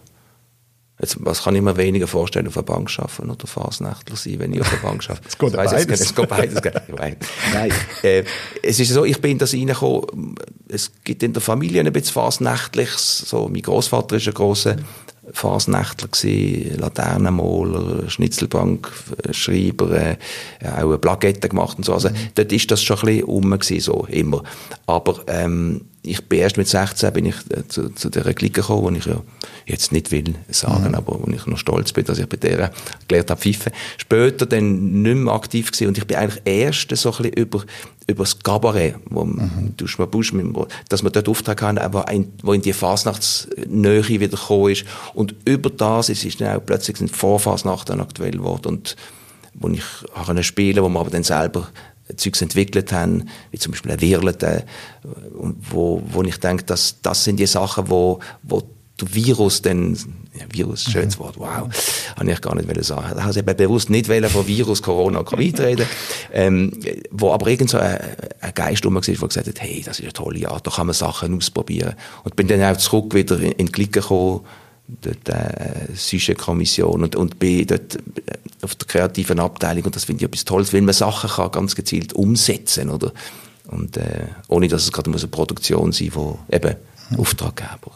Jetzt, 1.00 1.18
was 1.20 1.44
kann 1.44 1.56
ich 1.56 1.62
mir 1.62 1.76
weniger 1.76 2.08
vorstellen, 2.08 2.48
auf 2.48 2.56
einer 2.56 2.64
Bank 2.64 2.90
arbeiten 2.98 3.30
oder 3.30 3.48
Fasnächtler 3.48 4.16
sein, 4.16 4.40
wenn 4.40 4.54
ich 4.54 4.62
auf 4.62 4.72
einer 4.72 4.82
Bank 4.84 5.04
arbeite? 5.10 5.28
es 5.28 5.38
geht 5.38 5.54
beides. 5.54 6.02
Es, 6.02 6.16
geht 6.16 6.30
beides. 6.96 7.28
Nein, 7.52 7.72
äh, 8.04 8.24
es 8.62 8.80
ist 8.80 8.90
so, 8.90 9.04
ich 9.04 9.20
bin 9.20 9.32
in 9.32 9.38
das 9.40 9.54
reingekommen, 9.54 10.36
es 10.70 10.92
gibt 11.04 11.24
in 11.24 11.34
der 11.34 11.42
Familie 11.42 11.82
ein 11.82 11.92
bisschen 11.92 12.14
Fasnächtliches, 12.14 13.20
so, 13.20 13.50
mein 13.50 13.62
Großvater 13.62 14.16
ist 14.16 14.28
ein 14.28 14.34
grosser 14.34 14.78
Fasnächtler 15.32 16.10
gewesen, 16.10 16.80
Laternenmaler, 16.80 18.10
Schnitzelbankschreiber, 18.10 19.92
äh, 19.92 20.18
auch 20.62 20.90
eine 20.90 20.98
Plakette 20.98 21.50
gemacht 21.50 21.78
und 21.78 21.86
so. 21.86 21.94
Also, 21.94 22.10
mhm. 22.10 22.16
dort 22.36 22.52
ist 22.52 22.70
das 22.72 22.84
schon 22.84 22.98
ein 23.00 23.06
bisschen 23.06 23.26
rum 23.26 23.52
gewesen, 23.52 23.80
so, 23.80 24.06
immer. 24.10 24.44
Aber, 24.86 25.22
ähm, 25.28 25.82
ich 26.06 26.26
bin 26.26 26.40
erst 26.40 26.58
mit 26.58 26.68
16 26.68 27.14
bin 27.14 27.26
ich 27.26 27.36
äh, 27.50 27.66
zu, 27.68 27.90
zu 27.90 28.10
dieser 28.10 28.34
Clique 28.34 28.62
gekommen, 28.62 28.84
wo 28.84 28.90
ich 28.90 29.06
ja 29.06 29.22
jetzt 29.66 29.94
nicht 29.94 30.12
will 30.12 30.36
sagen, 30.50 30.90
mhm. 30.90 30.96
aber 30.96 31.20
wo 31.22 31.32
ich 31.32 31.46
noch 31.46 31.58
stolz 31.58 31.94
bin, 31.94 32.04
dass 32.04 32.20
ich 32.20 32.28
bei 32.28 32.36
der 32.36 32.72
gelernt 33.08 33.32
habe 33.32 33.42
pfeifen. 33.42 33.72
Später 33.98 34.46
dann 34.46 35.02
nicht 35.02 35.16
mehr 35.16 35.34
aktiv 35.34 35.72
gewesen 35.72 35.88
und 35.88 35.98
ich 35.98 36.06
bin 36.06 36.18
eigentlich 36.18 36.42
erst 36.44 36.96
so 36.96 37.10
ein 37.10 37.18
bisschen 37.18 37.34
über, 37.34 37.64
über 38.08 38.24
das 38.24 38.38
Cabaret, 38.38 38.96
wo 39.10 39.24
mhm. 39.24 39.74
du 39.78 40.08
Busch, 40.08 40.34
dass 40.90 41.04
man 41.04 41.14
dort 41.14 41.30
Auftrag 41.30 41.62
haben, 41.62 41.78
aber 41.78 42.10
ein, 42.10 42.34
wo 42.44 42.52
in 42.52 42.62
die 42.62 42.74
Fasnachtsnähe 42.74 44.08
wieder 44.10 44.38
gekommen 44.38 44.72
ist 44.72 44.84
und 45.14 45.34
über 45.46 45.70
das 45.70 46.10
ist, 46.10 46.26
ist 46.26 46.42
dann 46.42 46.58
auch 46.58 46.66
plötzlich 46.66 46.98
sind 46.98 47.16
Vorfasnachten 47.16 48.02
aktuell 48.02 48.32
geworden 48.32 48.68
und 48.68 48.98
wo 49.54 49.70
ich 49.70 49.84
spielen, 50.46 50.84
wo 50.84 50.90
man 50.90 51.02
aber 51.02 51.12
dann 51.12 51.24
selber 51.24 51.70
Zeugs 52.16 52.42
entwickelt 52.42 52.92
haben, 52.92 53.30
wie 53.52 53.60
zum 53.60 53.72
Beispiel 53.72 53.92
ein 53.92 54.02
Wirlete, 54.02 54.66
wo, 55.34 56.02
wo 56.06 56.22
ich 56.24 56.38
denke, 56.38 56.64
dass 56.64 57.02
das 57.02 57.24
sind 57.24 57.40
die 57.40 57.46
Sachen, 57.46 57.90
wo, 57.90 58.20
wo 58.42 58.64
der 59.00 59.14
Virus 59.14 59.62
dann, 59.62 59.94
ja, 60.38 60.46
Virus, 60.52 60.84
schönes 60.84 61.18
Wort, 61.18 61.38
wow, 61.38 61.68
habe 62.16 62.32
ich 62.32 62.42
gar 62.42 62.56
nicht 62.56 62.84
sagen. 62.84 63.16
Da 63.16 63.22
habe 63.24 63.32
ich 63.32 63.38
eben 63.38 63.58
bewusst 63.58 63.90
nicht 63.90 64.08
von 64.08 64.48
Virus, 64.48 64.82
Corona, 64.82 65.24
Covid 65.24 65.60
reden, 65.60 65.88
ähm, 66.34 66.72
wo 67.10 67.32
aber 67.32 67.48
irgend 67.48 67.70
so 67.70 67.78
ein, 67.78 68.00
ein 68.40 68.54
Geist 68.54 68.86
rum 68.86 68.96
war, 68.96 69.02
der 69.02 69.16
gesagt 69.16 69.48
hat, 69.48 69.62
hey, 69.62 69.82
das 69.84 70.00
ist 70.00 70.06
eine 70.06 70.14
tolle 70.14 70.48
Art, 70.50 70.68
da 70.68 70.72
kann 70.72 70.88
man 70.88 70.94
Sachen 70.94 71.36
ausprobieren. 71.36 71.96
Und 72.24 72.36
bin 72.36 72.48
dann 72.48 72.62
auch 72.64 72.78
zurück 72.78 73.14
wieder 73.14 73.40
in, 73.40 73.54
in 73.54 73.66
die 73.68 73.72
Clique 73.72 74.02
gekommen, 74.02 74.42
dort 74.88 75.30
äh, 75.30 75.88
Sujet-Kommission 75.96 77.04
und, 77.04 77.16
und 77.16 77.40
bin 77.40 77.66
dort 77.68 77.96
äh, 77.96 78.00
auf 78.62 78.76
der 78.76 78.88
kreativen 78.88 79.40
Abteilung 79.40 79.86
und 79.86 79.96
das 79.96 80.06
finde 80.06 80.24
ich 80.24 80.30
etwas 80.30 80.46
Tolles, 80.46 80.74
weil 80.74 80.82
man 80.82 80.94
Sachen 80.94 81.30
kann 81.30 81.52
ganz 81.52 81.76
gezielt 81.76 82.14
umsetzen 82.14 82.90
oder 82.90 83.12
und 83.68 83.98
äh, 83.98 84.28
ohne 84.48 84.68
dass 84.68 84.84
es 84.84 84.92
gerade 84.92 85.10
muss 85.10 85.24
eine 85.24 85.32
Produktion 85.32 85.92
sein 85.92 86.08
muss, 86.08 86.16
wo 86.16 86.40
eben 86.52 86.76
mhm. 87.10 87.20
Auftraggeber. 87.20 87.92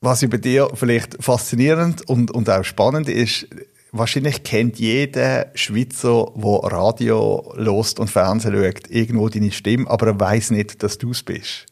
Was 0.00 0.20
bei 0.28 0.36
dir 0.36 0.68
vielleicht 0.74 1.22
faszinierend 1.22 2.08
und, 2.08 2.32
und 2.32 2.50
auch 2.50 2.64
spannend 2.64 3.08
ist, 3.08 3.46
wahrscheinlich 3.92 4.42
kennt 4.42 4.80
jeder 4.80 5.52
Schweizer, 5.54 6.32
der 6.34 6.72
Radio 6.72 7.52
lost 7.56 8.00
und 8.00 8.10
Fernsehen 8.10 8.54
schaut, 8.54 8.90
irgendwo 8.90 9.28
deine 9.28 9.52
Stimme, 9.52 9.88
aber 9.88 10.08
er 10.08 10.20
weiß 10.20 10.50
nicht, 10.50 10.82
dass 10.82 10.98
du 10.98 11.12
es 11.12 11.22
bist. 11.22 11.66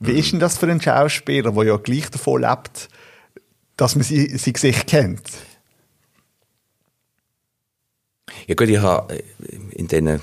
Wie 0.00 0.12
mhm. 0.12 0.18
ist 0.18 0.32
denn 0.32 0.40
das 0.40 0.58
für 0.58 0.66
einen 0.66 0.80
Schauspieler, 0.82 1.52
der 1.52 1.64
ja 1.64 1.76
gleich 1.78 2.10
davon 2.10 2.42
lebt, 2.42 2.88
dass 3.78 3.94
man 3.94 4.04
sie, 4.04 4.36
sie 4.36 4.52
Gesicht 4.52 4.88
kennt? 4.88 5.22
Ja 8.46 8.54
gut, 8.54 8.68
ich 8.68 8.78
habe 8.78 9.14
äh, 9.14 9.22
in 9.72 9.88
diesen 9.88 10.20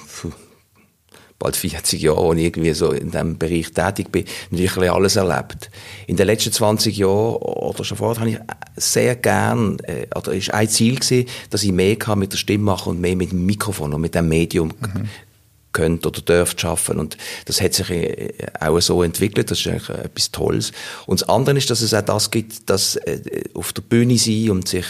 bald 1.39 1.55
40 1.55 2.01
Jahren, 2.01 2.17
wo 2.17 2.33
ich 2.33 2.43
irgendwie 2.43 2.73
so 2.73 2.91
in 2.91 3.11
diesem 3.11 3.37
Bereich 3.37 3.71
tätig 3.71 4.11
bin, 4.11 4.25
natürlich 4.51 4.91
alles 4.91 5.15
erlebt. 5.15 5.69
In 6.07 6.15
den 6.15 6.27
letzten 6.27 6.51
20 6.51 6.97
Jahren 6.97 7.35
oder 7.35 7.83
schon 7.83 7.97
vorher 7.97 8.21
habe 8.21 8.29
ich 8.29 8.39
sehr 8.75 9.15
gern, 9.15 9.79
äh, 9.83 10.07
oder 10.15 10.33
ist 10.33 10.53
ein 10.53 10.69
Ziel 10.69 10.95
gewesen, 10.95 11.27
dass 11.49 11.63
ich 11.63 11.71
mehr 11.71 11.95
kann 11.95 12.19
mit 12.19 12.33
der 12.33 12.37
Stimme 12.37 12.65
machen 12.65 12.91
und 12.91 13.01
mehr 13.01 13.15
mit 13.15 13.31
dem 13.31 13.45
Mikrofon 13.45 13.93
und 13.93 14.01
mit 14.01 14.15
dem 14.15 14.27
Medium 14.27 14.67
mhm 14.79 15.09
könnt 15.75 16.05
oder 16.07 16.21
dürft 16.21 16.61
schaffen 16.61 16.99
und 16.99 17.17
das 17.45 17.59
hat 17.59 17.73
sich 17.73 17.89
äh, 17.91 18.33
auch 18.61 18.79
so 18.79 19.03
entwickelt, 19.03 19.51
das 19.51 19.59
ist 19.59 19.67
eigentlich 19.67 19.89
etwas 19.89 20.31
Tolles. 20.31 20.71
Und 21.05 21.21
das 21.21 21.29
andere 21.29 21.57
ist, 21.57 21.69
dass 21.69 21.81
es 21.81 21.93
auch 21.93 22.01
das 22.01 22.31
gibt, 22.31 22.69
dass 22.69 22.95
äh, 22.95 23.19
auf 23.53 23.73
der 23.73 23.81
Bühne 23.81 24.17
sein 24.17 24.51
und 24.51 24.67
sich 24.69 24.85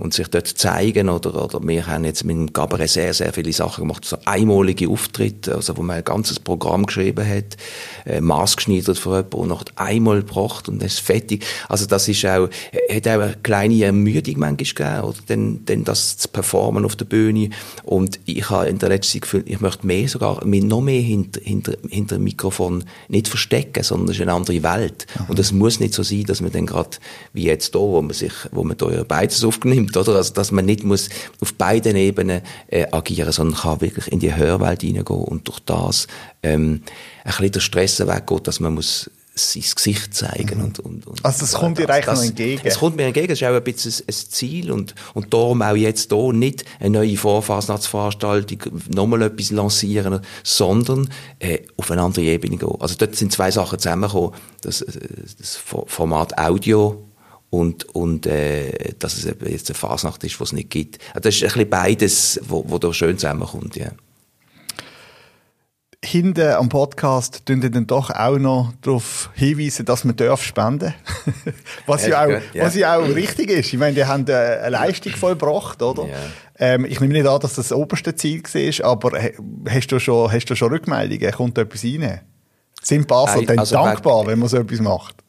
und 0.00 0.14
sich 0.14 0.28
dort 0.28 0.48
zeigen 0.48 1.08
oder, 1.08 1.44
oder 1.44 1.60
wir 1.62 1.86
haben 1.86 2.04
jetzt 2.04 2.24
mit 2.24 2.36
dem 2.36 2.52
Cabaret 2.52 2.88
sehr, 2.88 3.14
sehr 3.14 3.32
viele 3.32 3.52
Sachen 3.52 3.82
gemacht, 3.82 4.04
so 4.04 4.16
einmalige 4.24 4.88
Auftritte, 4.88 5.54
also 5.54 5.76
wo 5.76 5.82
man 5.82 5.98
ein 5.98 6.04
ganzes 6.04 6.40
Programm 6.40 6.86
geschrieben 6.86 7.26
hat, 7.26 7.56
äh, 8.06 8.20
maßgeschneidert 8.20 8.98
für 8.98 9.16
jemanden 9.16 9.36
und 9.36 9.48
noch 9.48 9.64
einmal 9.76 10.20
gebracht 10.20 10.68
und 10.68 10.82
das 10.82 10.94
ist 10.94 11.00
fertig. 11.00 11.44
Also 11.68 11.86
das 11.86 12.08
ist 12.08 12.24
auch, 12.26 12.48
hat 12.90 13.08
auch 13.08 13.20
eine 13.20 13.36
kleine 13.42 13.84
Ermüdung 13.84 14.38
manchmal 14.38 14.54
gegeben, 14.56 15.08
oder 15.08 15.18
denn, 15.28 15.64
denn 15.66 15.84
das 15.84 16.16
zu 16.16 16.28
performen 16.28 16.84
auf 16.84 16.96
der 16.96 17.04
Bühne 17.04 17.50
und 17.84 18.18
ich 18.24 18.48
habe 18.50 18.68
in 18.68 18.78
der 18.78 18.88
letzten 18.88 19.14
Zeit 19.14 19.22
gefühlt, 19.22 19.48
ich 19.48 19.60
möchte 19.60 19.86
mehr 19.86 20.08
sogar, 20.08 20.44
mich 20.44 20.64
noch 20.64 20.80
mehr 20.80 21.00
hinter, 21.00 21.40
hinter, 21.42 21.74
hinter 21.88 22.16
dem 22.16 22.24
Mikrofon 22.24 22.84
nicht 23.08 23.28
verstecken, 23.28 23.82
sondern 23.82 24.08
es 24.08 24.16
ist 24.16 24.22
eine 24.22 24.32
andere 24.32 24.62
Welt. 24.62 25.06
Mhm. 25.18 25.30
Und 25.30 25.38
es 25.38 25.52
muss 25.52 25.80
nicht 25.80 25.94
so 25.94 26.02
sein, 26.02 26.24
dass 26.24 26.40
man 26.40 26.52
dann 26.52 26.66
gerade, 26.66 26.90
wie 27.32 27.44
jetzt 27.44 27.72
hier, 27.72 27.80
wo 27.80 28.00
man 28.00 28.14
sich, 28.14 28.32
wo 28.52 28.64
man 28.64 28.76
da 28.76 29.04
beides 29.06 29.44
aufnimmt, 29.44 29.89
gibt, 29.90 30.08
oder? 30.08 30.16
Also, 30.16 30.32
dass 30.32 30.52
man 30.52 30.64
nicht 30.64 30.84
muss 30.84 31.08
auf 31.40 31.54
beiden 31.54 31.96
Ebenen 31.96 32.42
äh, 32.68 32.86
agieren, 32.90 33.32
sondern 33.32 33.60
kann 33.60 33.80
wirklich 33.80 34.10
in 34.10 34.20
die 34.20 34.34
Hörwelt 34.34 34.82
hineingehen 34.82 35.24
und 35.24 35.48
durch 35.48 35.60
das 35.60 36.06
ähm, 36.42 36.82
ein 37.24 37.30
bisschen 37.30 37.52
der 37.52 37.60
Stress 37.60 38.00
weggeht, 38.00 38.46
dass 38.46 38.60
man 38.60 38.74
muss 38.74 39.10
sein 39.34 39.62
Gesicht 39.74 40.14
zeigen. 40.14 40.58
Mhm. 40.58 40.64
Und, 40.64 40.78
und, 40.80 41.06
und, 41.06 41.24
also 41.24 41.40
das 41.40 41.54
kommt 41.54 41.78
dir 41.78 41.88
eigentlich 41.88 42.06
noch 42.06 42.22
entgegen? 42.22 42.62
Es 42.64 42.78
kommt 42.78 42.96
mir 42.96 43.04
entgegen, 43.04 43.28
das 43.28 43.40
ist 43.40 43.46
auch 43.46 43.54
ein 43.54 43.62
bisschen 43.62 44.04
ein 44.06 44.14
Ziel 44.14 44.70
und, 44.70 44.94
und 45.14 45.32
darum 45.32 45.62
auch 45.62 45.76
jetzt 45.76 46.12
hier 46.12 46.32
nicht 46.32 46.64
eine 46.78 46.90
neue 46.90 47.16
Vorfasnachtsveranstaltung, 47.16 48.58
nochmal 48.88 49.22
etwas 49.22 49.50
lancieren, 49.50 50.20
sondern 50.42 51.08
äh, 51.38 51.60
auf 51.76 51.90
eine 51.90 52.02
andere 52.02 52.24
Ebene 52.24 52.56
gehen. 52.56 52.76
Also 52.80 52.96
dort 52.98 53.16
sind 53.16 53.32
zwei 53.32 53.50
Sachen 53.50 53.78
zusammengekommen, 53.78 54.32
das, 54.62 54.82
äh, 54.82 54.92
das 55.38 55.56
Format 55.56 56.36
Audio 56.38 57.09
und, 57.50 57.84
und 57.94 58.26
äh, 58.26 58.94
dass 58.98 59.16
es 59.16 59.26
eben 59.26 59.50
jetzt 59.50 59.68
eine 59.68 59.74
Fasnacht 59.74 60.22
ist, 60.24 60.38
die 60.38 60.42
es 60.42 60.52
nicht 60.52 60.70
gibt. 60.70 60.98
Also 61.08 61.20
das 61.20 61.34
ist 61.34 61.42
ein 61.42 61.48
bisschen 61.48 61.70
beides, 61.70 62.40
wo, 62.44 62.64
wo 62.66 62.78
da 62.78 62.92
schön 62.92 63.18
zusammenkommt, 63.18 63.76
ja. 63.76 63.90
Hinten 66.02 66.48
am 66.52 66.70
Podcast 66.70 67.44
tun 67.44 67.60
dann 67.60 67.86
doch 67.86 68.08
auch 68.08 68.38
noch 68.38 68.72
darauf 68.80 69.28
hinweisen, 69.34 69.84
dass 69.84 70.04
man 70.04 70.16
darf 70.16 70.42
spenden 70.42 70.94
was, 71.86 72.06
ja, 72.06 72.26
ja, 72.26 72.38
auch, 72.38 72.54
ja. 72.54 72.64
was 72.64 72.74
ja 72.74 72.96
auch 72.96 73.06
richtig 73.06 73.50
ist. 73.50 73.74
Ich 73.74 73.78
meine, 73.78 73.94
die 73.94 74.04
haben 74.06 74.24
eine 74.26 74.70
Leistung 74.70 75.12
vollbracht, 75.12 75.82
oder? 75.82 76.06
Ja. 76.06 76.16
Ähm, 76.58 76.86
ich 76.86 77.00
nehme 77.00 77.12
nicht 77.12 77.26
an, 77.26 77.38
dass 77.40 77.54
das 77.54 77.68
das 77.68 77.76
oberste 77.76 78.14
Ziel 78.14 78.42
war, 78.42 78.90
aber 78.90 79.18
hast 79.68 79.92
du 79.92 79.98
schon, 79.98 80.32
hast 80.32 80.46
du 80.46 80.54
schon 80.54 80.70
Rückmeldungen? 80.70 81.32
Kommt 81.32 81.58
da 81.58 81.62
etwas 81.62 81.84
rein? 81.84 82.22
Sind 82.82 83.06
Basel 83.06 83.44
denn 83.44 83.58
also 83.58 83.74
dankbar, 83.76 84.26
wenn 84.26 84.38
man 84.38 84.48
so 84.48 84.56
etwas 84.56 84.80
macht? 84.80 85.19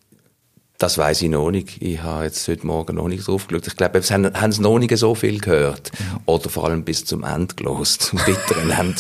Das 0.82 0.98
weiß 0.98 1.22
ich 1.22 1.30
noch 1.30 1.52
nicht. 1.52 1.80
Ich 1.80 2.02
habe 2.02 2.24
jetzt 2.24 2.48
heute 2.48 2.66
Morgen 2.66 2.96
noch 2.96 3.08
nicht 3.08 3.28
drauf 3.28 3.46
geschaut. 3.46 3.68
Ich 3.68 3.76
glaube, 3.76 4.00
es 4.00 4.10
haben, 4.10 4.34
haben 4.34 4.52
sie 4.52 4.64
noch 4.64 4.80
nicht 4.80 4.98
so 4.98 5.14
viel 5.14 5.40
gehört. 5.40 5.92
Ja. 5.94 6.22
Oder 6.26 6.50
vor 6.50 6.66
allem 6.66 6.84
bis 6.84 7.06
zum 7.06 7.24
Ende 7.24 7.54
gelost, 7.54 8.02
zum 8.02 8.20
bitteren 8.26 8.72
Ende. 8.80 8.96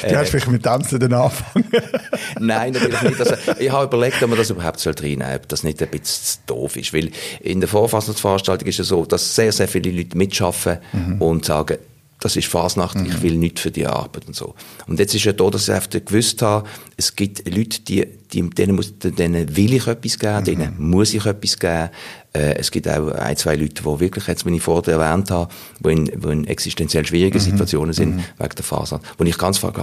du 0.00 0.06
äh, 0.08 0.16
hast 0.16 0.30
vielleicht 0.30 0.48
mit 0.48 0.64
Tanzen 0.64 0.98
dann 0.98 1.12
anfangen. 1.12 1.70
Nein, 2.40 2.72
natürlich 2.72 3.02
nicht. 3.02 3.20
Also, 3.20 3.34
ich 3.60 3.70
habe 3.70 3.84
überlegt, 3.84 4.20
ob 4.24 4.30
man 4.30 4.38
das 4.38 4.50
überhaupt 4.50 4.84
reinnehmen 4.84 5.24
soll, 5.24 5.36
ob 5.36 5.48
das 5.48 5.62
nicht 5.62 5.80
ein 5.80 5.88
bisschen 5.90 6.42
doof 6.48 6.74
ist. 6.74 6.92
Weil 6.92 7.12
in 7.38 7.60
der 7.60 7.68
Vorfassungsveranstaltung 7.68 8.66
ist 8.66 8.80
es 8.80 8.88
so, 8.88 9.04
dass 9.04 9.36
sehr, 9.36 9.52
sehr 9.52 9.68
viele 9.68 9.92
Leute 9.92 10.18
mitschaffen 10.18 10.78
mhm. 10.92 11.22
und 11.22 11.44
sagen, 11.44 11.78
das 12.20 12.36
ist 12.36 12.48
Fasnacht, 12.48 12.96
mhm. 12.96 13.06
ich 13.06 13.22
will 13.22 13.36
nichts 13.36 13.62
für 13.62 13.70
die 13.70 13.86
Arbeit 13.86 14.26
und 14.26 14.36
so. 14.36 14.54
Und 14.86 14.98
jetzt 14.98 15.14
ist 15.14 15.24
ja 15.24 15.32
da, 15.32 15.48
dass 15.48 15.68
ich 15.68 15.74
einfach 15.74 15.90
gewusst 15.90 16.42
habe, 16.42 16.68
es 16.96 17.16
gibt 17.16 17.48
Leute, 17.48 17.80
die, 17.80 18.06
die, 18.32 18.48
denen, 18.50 18.76
muss, 18.76 18.92
denen 18.98 19.56
will 19.56 19.74
ich 19.74 19.86
etwas 19.86 20.18
geben, 20.18 20.40
mhm. 20.40 20.44
denen 20.44 20.74
muss 20.78 21.14
ich 21.14 21.24
etwas 21.24 21.58
geben. 21.58 21.90
Äh, 22.32 22.54
es 22.56 22.70
gibt 22.70 22.88
auch 22.88 23.08
ein, 23.12 23.36
zwei 23.36 23.56
Leute, 23.56 23.82
die 23.82 24.00
wirklich, 24.00 24.26
jetzt, 24.26 24.44
wenn 24.44 24.54
ich 24.54 24.62
vorher 24.62 24.94
erwähnt 24.94 25.30
habe, 25.30 25.50
die 25.80 25.90
in, 25.90 26.04
die 26.04 26.28
in 26.28 26.46
existenziell 26.46 27.06
schwierigen 27.06 27.38
mhm. 27.38 27.42
Situationen 27.42 27.94
sind, 27.94 28.16
mhm. 28.16 28.24
wegen 28.38 28.54
der 28.54 28.64
Fasern. 28.64 29.00
Wo 29.16 29.24
ich 29.24 29.38
ganz 29.38 29.58
frage, 29.58 29.80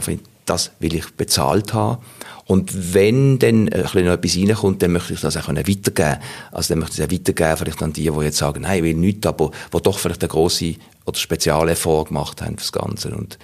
das 0.50 0.72
will 0.80 0.96
ich 0.96 1.12
bezahlt 1.16 1.74
haben. 1.74 2.04
Und 2.46 2.94
wenn 2.94 3.40
dann 3.40 3.68
ein 3.68 3.82
bisschen 3.82 4.06
noch 4.06 4.14
etwas 4.14 4.38
reinkommt, 4.38 4.82
dann 4.82 4.94
möchte 4.94 5.14
ich 5.14 5.20
das 5.20 5.36
auch 5.36 5.50
weitergeben. 5.50 6.18
Also 6.52 6.74
dann 6.74 6.80
möchte 6.80 6.94
ich 6.94 7.00
es 7.00 7.06
auch 7.06 7.14
weitergeben, 7.14 7.58
vielleicht 7.58 7.84
an 7.84 7.94
die, 7.94 8.10
die 8.10 8.22
jetzt 8.22 8.38
sagen, 8.38 8.62
nein, 8.62 8.78
ich 8.78 8.84
will 8.84 8.94
nichts, 8.94 9.28
aber 9.28 9.52
die 9.74 9.82
doch 9.82 10.00
vielleicht 10.00 10.24
eine 10.24 10.30
grosse 10.30 10.76
oder 11.06 11.18
spezielle 11.18 11.72
Effort 11.72 12.06
gemacht 12.06 12.42
haben 12.42 12.58
fürs 12.58 12.72
Ganze. 12.72 13.10
Und 13.10 13.38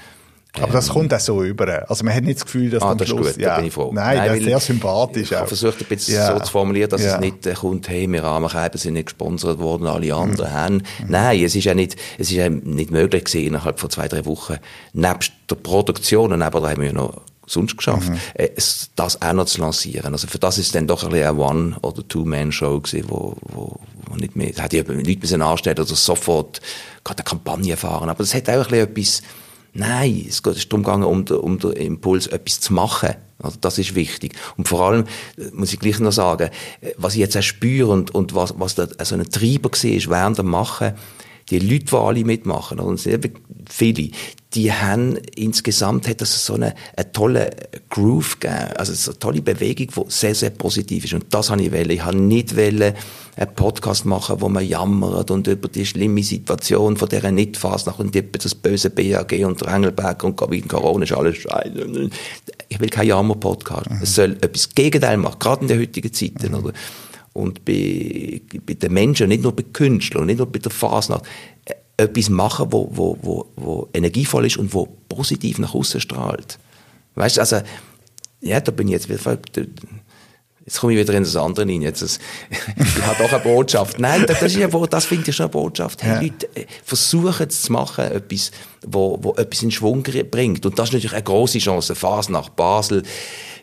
aber 0.62 0.74
das 0.74 0.88
ähm, 0.88 0.94
kommt 0.94 1.13
auch 1.13 1.20
so 1.20 1.44
über. 1.44 1.89
Also 1.89 2.04
man 2.04 2.13
hat 2.13 2.24
nicht 2.24 2.38
das 2.38 2.46
Gefühl, 2.46 2.70
dass 2.70 2.84
ah, 2.84 2.92
am 2.92 2.98
das 2.98 3.08
Schluss... 3.08 3.28
Ist 3.28 3.36
gut, 3.36 3.44
ja, 3.44 3.56
bin 3.56 3.66
ich 3.66 3.74
froh. 3.74 3.92
Nein, 3.94 4.18
Nein 4.18 4.28
das 4.28 4.38
ist 4.38 4.44
sehr 4.46 4.60
sympathisch. 4.60 5.32
Ich 5.32 5.38
habe 5.38 5.48
versucht, 5.48 5.82
ein 5.82 5.88
bisschen 5.88 6.16
ja. 6.16 6.34
so 6.34 6.44
zu 6.44 6.52
formulieren, 6.52 6.89
dass 6.89 7.02
ja. 7.04 7.16
es 7.16 7.20
nicht 7.20 7.46
äh, 7.48 7.54
kommt, 7.54 7.89
hey, 7.89 8.08
wir 8.12 8.24
Rahmenkäben 8.24 8.78
sind 8.78 8.94
nicht 8.94 9.08
gesponsert 9.08 9.60
worden, 9.60 9.88
alle 9.88 10.13
anderen 10.13 10.50
mhm. 10.50 10.54
haben. 10.54 10.84
Nein, 11.08 11.44
es 11.44 11.56
ist 11.56 11.63
ja 11.63 11.74
nicht, 11.74 11.96
es 12.20 12.30
ist 12.30 12.38
ja 12.38 12.50
nicht 12.50 12.92
möglich 12.92 13.24
gewesen, 13.24 13.48
innerhalb 13.48 13.80
von 13.80 13.89
zwei, 13.89 14.08
drei 14.08 14.26
Wochen, 14.26 14.58
nebst 14.94 15.32
der 15.50 15.56
Produktion, 15.56 16.32
und 16.32 16.42
eben, 16.42 16.62
da 16.62 16.70
haben 16.70 16.82
wir 16.82 16.88
ja 16.88 16.94
noch 16.94 17.22
sonst 17.46 17.78
geschafft, 17.78 18.10
mhm. 18.10 18.20
äh, 18.36 18.50
das 18.96 19.22
auch 19.22 19.34
noch 19.34 19.46
zu 19.46 19.60
lancieren. 19.60 20.13
Also 20.13 20.28
für 20.28 20.39
das 20.39 20.58
ist 20.58 20.76
dann 20.76 20.88
doch 20.88 21.04
ein 21.04 21.10
bisschen 21.10 21.28
eine 21.28 21.39
One- 21.39 21.78
oder 21.82 22.08
Two-Man-Show 22.08 22.80
gewesen, 22.80 23.06
wo, 23.10 23.36
wo, 23.42 23.80
wo 24.08 24.16
nicht 24.16 24.36
mehr, 24.36 24.52
da 24.56 24.63
hätte 24.63 24.78
ich 24.78 24.88
Leute 24.88 25.20
müssen 25.20 25.42
anstellen 25.42 25.80
oder 25.80 25.96
sofort 25.96 26.62
gerade 27.04 27.20
eine 27.20 27.26
Kampagne 27.26 27.76
fahren. 27.76 28.10
Aber 28.10 28.24
das 28.24 28.34
hat 28.34 28.50
auch 28.50 28.72
ein 28.72 28.94
bisschen 28.94 29.22
etwas, 29.22 29.22
Nein, 29.74 30.26
es 30.30 30.44
geht 30.44 30.72
darum 30.72 30.84
gegangen, 30.84 31.04
um, 31.04 31.26
den, 31.26 31.38
um 31.38 31.58
den 31.58 31.72
Impuls, 31.74 32.28
etwas 32.28 32.60
zu 32.60 32.74
machen. 32.74 33.16
Also 33.40 33.58
das 33.60 33.80
ist 33.80 33.96
wichtig. 33.96 34.34
Und 34.56 34.68
vor 34.68 34.82
allem, 34.82 35.06
äh, 35.38 35.50
muss 35.52 35.74
ich 35.74 35.80
gleich 35.80 36.00
noch 36.00 36.12
sagen, 36.12 36.50
äh, 36.82 36.92
was 36.98 37.14
ich 37.14 37.20
jetzt 37.20 37.36
auch 37.36 37.42
spüre 37.42 37.92
und, 37.92 38.12
und 38.12 38.36
was, 38.36 38.54
was 38.58 38.76
da 38.76 38.88
so 39.04 39.16
ein 39.16 39.30
Treiber 39.30 39.72
war, 39.72 39.92
ist 39.92 40.10
während 40.10 40.38
dem 40.38 40.48
Machen, 40.48 40.94
die 41.50 41.60
Leute, 41.60 41.86
die 41.86 41.96
alle 41.96 42.24
mitmachen, 42.24 42.80
und 42.80 42.96
es 42.96 43.04
sind 43.04 43.32
viele, 43.69 44.10
die 44.54 44.71
haben 44.71 45.17
insgesamt 45.36 46.08
hat 46.08 46.21
das 46.21 46.45
so 46.45 46.54
eine, 46.54 46.76
eine 46.95 47.12
tolle 47.12 47.49
Groove 47.89 48.39
gegeben, 48.39 48.71
also 48.78 48.93
so 48.93 49.12
eine 49.12 49.19
tolle 49.19 49.41
Bewegung, 49.41 49.88
die 49.88 50.12
sehr, 50.12 50.36
sehr 50.36 50.52
positiv 50.52 51.06
ist. 51.06 51.13
Und 51.13 51.26
das 51.32 51.49
habe 51.49 51.63
ich 51.63 51.71
wollen. 51.71 51.89
Ich 51.89 52.04
habe 52.04 52.17
nicht 52.17 52.56
wollen, 52.56 52.93
einen 53.36 53.56
Podcast 53.56 54.06
machen, 54.06 54.41
wo 54.41 54.49
man 54.49 54.65
jammert 54.65 55.32
und 55.32 55.47
über 55.47 55.67
die 55.67 55.86
schlimme 55.86 56.21
Situation 56.21 56.97
von 56.97 57.10
dieser 57.10 57.32
Nicht-Fasnacht 57.32 57.99
und 57.99 58.15
das 58.15 58.54
böse 58.54 58.91
BAG 58.91 59.32
und 59.43 59.62
der 59.62 59.69
Engelberg 59.69 60.23
und 60.23 60.39
wegen 60.52 60.67
Corona 60.67 61.04
ist 61.04 61.13
alles 61.13 61.38
scheiße. 61.38 62.10
Ich 62.69 62.80
will 62.80 62.89
keinen 62.89 63.08
Jammer-Podcast. 63.08 63.89
Mhm. 63.89 63.99
Es 64.04 64.15
soll 64.15 64.38
etwas 64.41 64.69
Gegenteil 64.69 65.17
machen, 65.17 65.39
gerade 65.39 65.62
in 65.63 65.67
den 65.67 65.80
heutigen 65.80 66.13
Zeiten. 66.13 66.52
Mhm. 66.52 66.58
Oder? 66.60 66.73
Und 67.34 67.65
bei, 67.65 68.41
bei 68.63 68.76
den 68.76 68.93
Menschen, 68.93 69.30
nicht 69.30 69.41
nur 69.41 69.56
bei 69.56 69.63
Künstlern, 69.63 70.28
nicht 70.28 70.38
nur 70.38 70.52
bei 70.52 70.60
der 70.60 70.71
Fasnacht, 70.71 71.26
etwas 71.98 72.30
machen, 72.30 72.68
wo, 72.72 72.90
wo, 72.92 73.18
wo, 73.22 73.46
wo 73.56 73.90
energievoll 73.94 74.46
ist 74.46 74.58
und 74.58 74.74
wo 74.74 74.88
positiv 75.10 75.60
nach 75.60 75.74
außen 75.74 76.02
strahlt. 76.02 76.60
Weißt 77.16 77.38
du, 77.38 77.42
also, 77.42 77.62
ja, 78.42 78.60
da 78.60 78.72
bin 78.72 78.88
ich 78.88 78.94
jetzt 78.94 79.10
wieder, 79.10 79.38
jetzt 80.66 80.80
komme 80.80 80.94
ich 80.94 81.00
wieder 81.00 81.14
in 81.14 81.24
das 81.24 81.36
andere 81.36 81.68
rein, 81.68 81.82
jetzt, 81.82 82.02
das, 82.02 82.20
ich 82.78 83.02
habe 83.04 83.24
doch 83.24 83.32
eine 83.32 83.44
Botschaft. 83.44 84.00
Nein, 84.00 84.26
das, 84.28 84.42
ist 84.42 84.56
ja, 84.56 84.68
das 84.68 85.06
finde 85.06 85.30
ich 85.30 85.36
schon 85.36 85.46
eine 85.46 85.52
Botschaft. 85.52 86.02
Hey, 86.04 86.14
ja. 86.14 86.22
Leute, 86.22 86.50
äh, 86.56 86.66
versuchen 86.84 87.48
es 87.48 87.62
zu 87.62 87.72
machen, 87.72 88.06
etwas, 88.06 88.52
wo, 88.86 89.20
wo 89.22 89.34
etwas 89.36 89.62
in 89.62 89.72
Schwung 89.72 90.04
bringt. 90.04 90.66
Und 90.66 90.80
das 90.80 90.90
ist 90.90 90.94
natürlich 90.94 91.14
eine 91.14 91.24
große 91.24 91.60
Chance. 91.60 91.96
Phase 91.96 92.32
nach 92.32 92.50
Basel, 92.50 93.04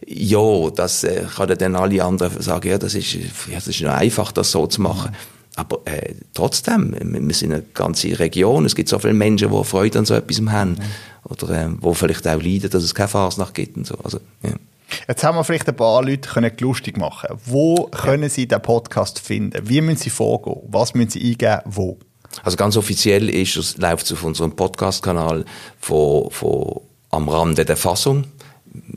ja, 0.07 0.71
das 0.71 1.05
äh, 1.05 1.27
kann 1.37 1.49
dann 1.59 1.75
alle 1.75 2.03
anderen 2.05 2.41
sagen, 2.41 2.69
ja, 2.69 2.79
das 2.79 2.95
ist, 2.95 3.13
ja, 3.15 3.55
das 3.55 3.67
ist 3.67 3.81
nur 3.81 3.93
einfach, 3.93 4.33
das 4.33 4.53
so 4.53 4.67
zu 4.67 4.81
machen. 4.81 5.11
Mhm. 5.11 5.40
Aber 5.61 5.81
äh, 5.85 6.15
trotzdem, 6.33 6.97
wir 6.99 7.35
sind 7.35 7.53
eine 7.53 7.63
ganze 7.75 8.19
Region, 8.19 8.65
es 8.65 8.75
gibt 8.75 8.89
so 8.89 8.99
viele 8.99 9.13
Menschen, 9.13 9.51
die 9.51 9.65
Freude 9.65 9.99
an 9.99 10.07
so 10.07 10.15
etwas 10.15 10.41
haben. 10.49 10.79
Oder 11.25 11.51
äh, 11.51 11.69
wo 11.81 11.93
vielleicht 11.93 12.27
auch 12.27 12.41
leiden, 12.41 12.71
dass 12.71 12.83
es 12.83 12.95
keine 12.95 13.09
Fasnacht 13.09 13.53
gibt 13.53 13.77
und 13.77 13.87
so. 13.87 13.95
Also, 14.03 14.21
ja. 14.43 14.53
Jetzt 15.07 15.23
haben 15.23 15.37
wir 15.37 15.45
vielleicht 15.45 15.69
ein 15.69 15.77
paar 15.77 16.03
Leute 16.03 16.31
können 16.31 16.51
lustig 16.61 16.97
machen. 16.97 17.37
Wo 17.45 17.89
können 17.89 18.31
sie 18.31 18.49
den 18.49 18.63
Podcast 18.63 19.19
finden? 19.19 19.69
Wie 19.69 19.83
müssen 19.83 19.99
sie 19.99 20.11
vorgehen? 20.11 20.57
Was 20.69 20.95
müssen 20.95 21.11
sie 21.11 21.31
eingeben? 21.31 21.61
Wo? 21.67 21.99
Also 22.43 22.57
ganz 22.57 22.79
offiziell 22.79 23.29
ist 23.29 23.57
es, 23.57 23.77
läuft 23.77 24.07
es 24.07 24.13
auf 24.13 24.25
unserem 24.25 24.57
Podcast-Kanal 24.57 25.45
von, 25.79 26.31
von 26.31 26.81
am 27.11 27.29
Rande 27.29 27.67
der 27.67 27.77
Fassung 27.77 28.25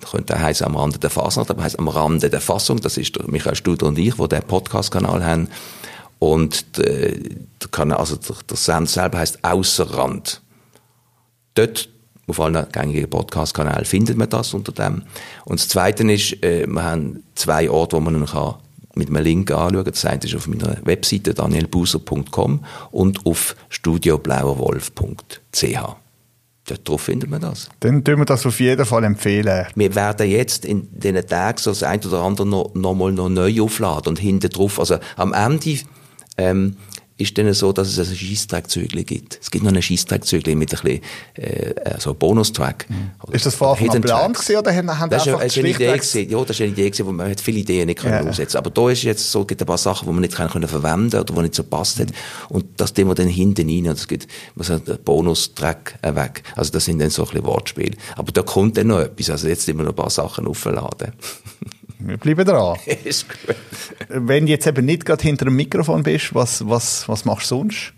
könnte 0.10 0.40
heißen 0.40 0.66
am 0.66 0.76
Rande 0.76 1.00
der 1.00 1.10
Fasnacht, 1.10 1.50
aber 1.50 1.64
heißt 1.64 1.80
am 1.80 1.88
Rande 1.88 2.30
der 2.30 2.42
Fassung. 2.42 2.80
Das 2.82 2.98
ist 2.98 3.28
Michael 3.28 3.56
Studer 3.56 3.88
und 3.88 3.98
ich, 3.98 4.18
wo 4.20 4.28
der 4.28 4.42
Podcast-Kanal 4.42 5.26
haben. 5.26 5.50
Und 6.24 6.80
äh, 6.80 7.20
der, 7.62 7.70
Kanal, 7.70 7.98
also 7.98 8.16
der, 8.16 8.56
Send 8.56 8.90
selber 8.90 9.18
heißt 9.18 9.44
Außerrand. 9.44 10.42
Dort 11.54 11.90
auf 12.28 12.40
allen 12.40 12.66
gängigen 12.72 13.10
Podcast-Kanälen 13.10 13.84
findet 13.84 14.16
man 14.16 14.30
das 14.30 14.54
unter 14.54 14.72
dem. 14.72 15.02
Und 15.44 15.60
das 15.60 15.68
Zweite 15.68 16.10
ist, 16.10 16.42
äh, 16.42 16.66
wir 16.66 16.82
haben 16.82 17.24
zwei 17.36 17.70
Orte, 17.70 17.98
wo 17.98 18.00
man 18.00 18.26
kann 18.26 18.56
mit 18.96 19.10
einem 19.10 19.22
Link 19.22 19.52
anschauen. 19.52 19.84
Das 19.84 20.06
eine 20.06 20.24
ist 20.24 20.34
auf 20.34 20.48
meiner 20.48 20.78
Webseite 20.86 21.34
danielbuser.com 21.34 22.64
und 22.92 23.26
auf 23.26 23.58
studioblauerwolf.ch. 23.68 25.66
Dort 26.66 26.88
drauf 26.88 27.02
findet 27.02 27.30
man 27.30 27.42
das. 27.42 27.68
Dann 27.82 28.02
tun 28.06 28.20
wir 28.20 28.26
das 28.26 28.46
auf 28.46 28.62
jeden 28.62 28.86
Fall 28.86 29.04
empfehlen. 29.04 29.68
Wir 29.76 29.94
werden 29.94 30.30
jetzt 30.30 30.64
in 30.64 30.88
diesen 30.98 31.28
Tagen 31.28 31.58
so 31.58 31.72
das 31.72 31.84
ein 31.84 32.00
oder 32.06 32.22
andere 32.22 32.48
noch, 32.48 32.74
noch 32.76 32.94
mal 32.94 33.12
noch 33.12 33.28
neu 33.28 33.62
aufladen 33.62 34.12
und 34.12 34.20
hinten 34.20 34.50
drauf, 34.50 34.80
also 34.80 35.00
am 35.18 35.34
Ende 35.34 35.80
ähm, 36.38 36.78
ist 37.18 37.38
dann 37.38 37.54
so, 37.54 37.72
dass 37.72 37.96
es 37.96 38.10
ein 38.10 38.16
Scheisstrackzügel 38.16 39.04
gibt. 39.04 39.40
Es 39.40 39.52
gibt 39.52 39.64
noch 39.64 39.72
ein 39.72 39.82
Scheisstrackzügel 39.82 40.56
mit 40.56 40.74
ein 40.74 40.82
bisschen, 40.82 41.02
äh, 41.36 42.00
so 42.00 42.14
Bonustrack. 42.14 42.86
Mhm. 42.90 43.34
Ist 43.34 43.46
das 43.46 43.54
von 43.54 43.70
Anfang 43.70 43.90
an 43.90 44.02
geplant 44.02 44.36
gewesen, 44.36 44.58
oder 44.58 44.76
haben, 44.76 45.00
haben 45.00 45.10
das 45.12 45.28
ist, 45.28 45.34
einfach 45.34 45.46
ist 45.46 45.58
eine 45.60 45.70
Idee 45.70 45.94
gewesen. 45.94 46.30
Ja, 46.30 46.40
das 46.40 46.50
ist 46.50 46.62
eine 46.62 46.72
Idee 46.72 46.90
gewesen, 46.90 47.06
wo 47.06 47.12
man 47.12 47.30
hat 47.30 47.40
viele 47.40 47.60
Ideen 47.60 47.86
nicht 47.86 48.00
können 48.00 48.16
ja. 48.16 48.22
umsetzen 48.22 48.58
Aber 48.58 48.72
da 48.72 48.90
ist 48.90 49.04
jetzt 49.04 49.32
so, 49.32 49.46
gibt 49.46 49.62
ein 49.62 49.68
paar 49.68 49.78
Sachen, 49.78 50.08
die 50.08 50.12
man 50.12 50.22
nicht 50.22 50.36
können 50.36 50.68
verwenden 50.68 51.20
oder 51.20 51.34
die 51.34 51.42
nicht 51.42 51.56
so 51.56 51.64
passt 51.64 52.00
hat. 52.00 52.10
Und 52.50 52.66
das 52.78 52.94
tun 52.94 53.08
wir 53.08 53.16
dann 53.16 53.28
hinten 53.28 53.70
rein 53.70 53.88
und 53.88 53.98
es 53.98 54.08
gibt, 54.08 54.28
man 54.56 54.66
sagt, 54.66 55.06
Bonustrack 55.06 56.00
äh, 56.02 56.16
weg. 56.16 56.42
Also 56.56 56.72
das 56.72 56.86
sind 56.86 57.00
dann 57.00 57.12
so 57.12 57.24
ein 57.24 57.30
bisschen 57.30 57.46
Wortspiele. 57.46 57.96
Aber 58.16 58.32
da 58.32 58.42
kommt 58.42 58.78
dann 58.78 58.88
noch 58.88 59.00
etwas. 59.00 59.30
Also 59.30 59.48
jetzt 59.48 59.70
immer 59.70 59.84
noch 59.84 59.92
ein 59.92 59.96
paar 59.96 60.10
Sachen 60.10 60.48
aufladen. 60.48 61.14
Wir 62.06 62.18
bleiben 62.18 62.46
dran. 62.46 62.78
ist 63.04 63.28
gut. 63.30 63.56
Wenn 64.10 64.46
du 64.46 64.52
jetzt 64.52 64.68
eben 64.68 64.86
nicht 64.86 65.06
gerade 65.06 65.24
hinter 65.24 65.46
dem 65.46 65.56
Mikrofon 65.56 66.04
bist, 66.04 66.36
was, 66.36 66.68
was, 66.68 67.08
was 67.08 67.26
machst 67.26 67.52
du 67.52 67.56
sonst? 67.56 67.94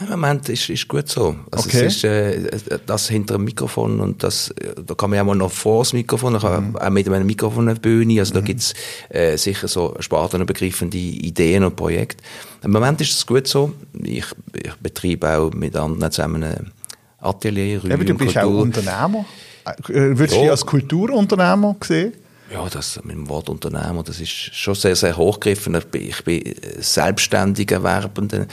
Im 0.00 0.08
Moment 0.08 0.48
ist, 0.48 0.70
ist 0.70 0.88
gut 0.88 1.08
so. 1.10 1.36
Also 1.50 1.68
okay. 1.68 1.84
es 1.84 1.96
ist, 1.96 2.04
äh, 2.04 2.78
das 2.86 3.08
hinter 3.08 3.34
dem 3.34 3.44
Mikrofon 3.44 4.00
und 4.00 4.22
das, 4.22 4.52
da 4.86 4.94
kann 4.94 5.10
man 5.10 5.18
ja 5.18 5.24
mal 5.24 5.36
noch 5.36 5.52
vor 5.52 5.82
das 5.82 5.92
Mikrofon, 5.92 6.32
mhm. 6.32 6.76
auch 6.76 6.90
mit 6.90 7.06
einem 7.06 7.26
Mikrofon 7.26 7.68
eine 7.68 7.78
Bühne, 7.78 8.18
also 8.18 8.32
da 8.32 8.40
mhm. 8.40 8.46
gibt's 8.46 8.72
äh, 9.10 9.36
sicher 9.36 9.68
so 9.68 9.94
spartenübergreifende 10.00 10.96
Ideen 10.96 11.64
und 11.64 11.76
Projekte. 11.76 12.24
Im 12.62 12.70
Moment 12.70 13.00
ist 13.02 13.12
es 13.12 13.26
gut 13.26 13.46
so. 13.46 13.74
Ich, 14.02 14.24
ich 14.54 14.74
betreibe 14.76 15.36
auch 15.36 15.52
mit 15.52 15.76
anderen 15.76 16.10
zusammen 16.10 16.44
ein 16.44 16.72
Atelier, 17.18 17.82
ja, 17.84 17.94
aber 17.94 18.04
du 18.04 18.14
bist 18.14 18.32
Kultur. 18.32 18.42
auch 18.42 18.62
Unternehmer. 18.62 19.26
Äh, 19.66 19.74
würdest 20.16 20.34
du 20.34 20.40
dich 20.40 20.50
als 20.50 20.64
Kulturunternehmer 20.64 21.76
sehen? 21.84 22.14
Ja, 22.52 22.68
das 22.68 23.00
mit 23.04 23.14
dem 23.14 23.28
Wort 23.28 23.48
Unternehmer, 23.48 24.02
das 24.02 24.20
ist 24.20 24.30
schon 24.30 24.74
sehr, 24.74 24.96
sehr 24.96 25.16
hochgegriffen. 25.16 25.74
Ich 25.76 25.84
bin, 25.86 26.02
ich 26.02 26.24
bin 26.24 26.54
selbstständiger 26.78 27.82
Werbender. 27.82 28.46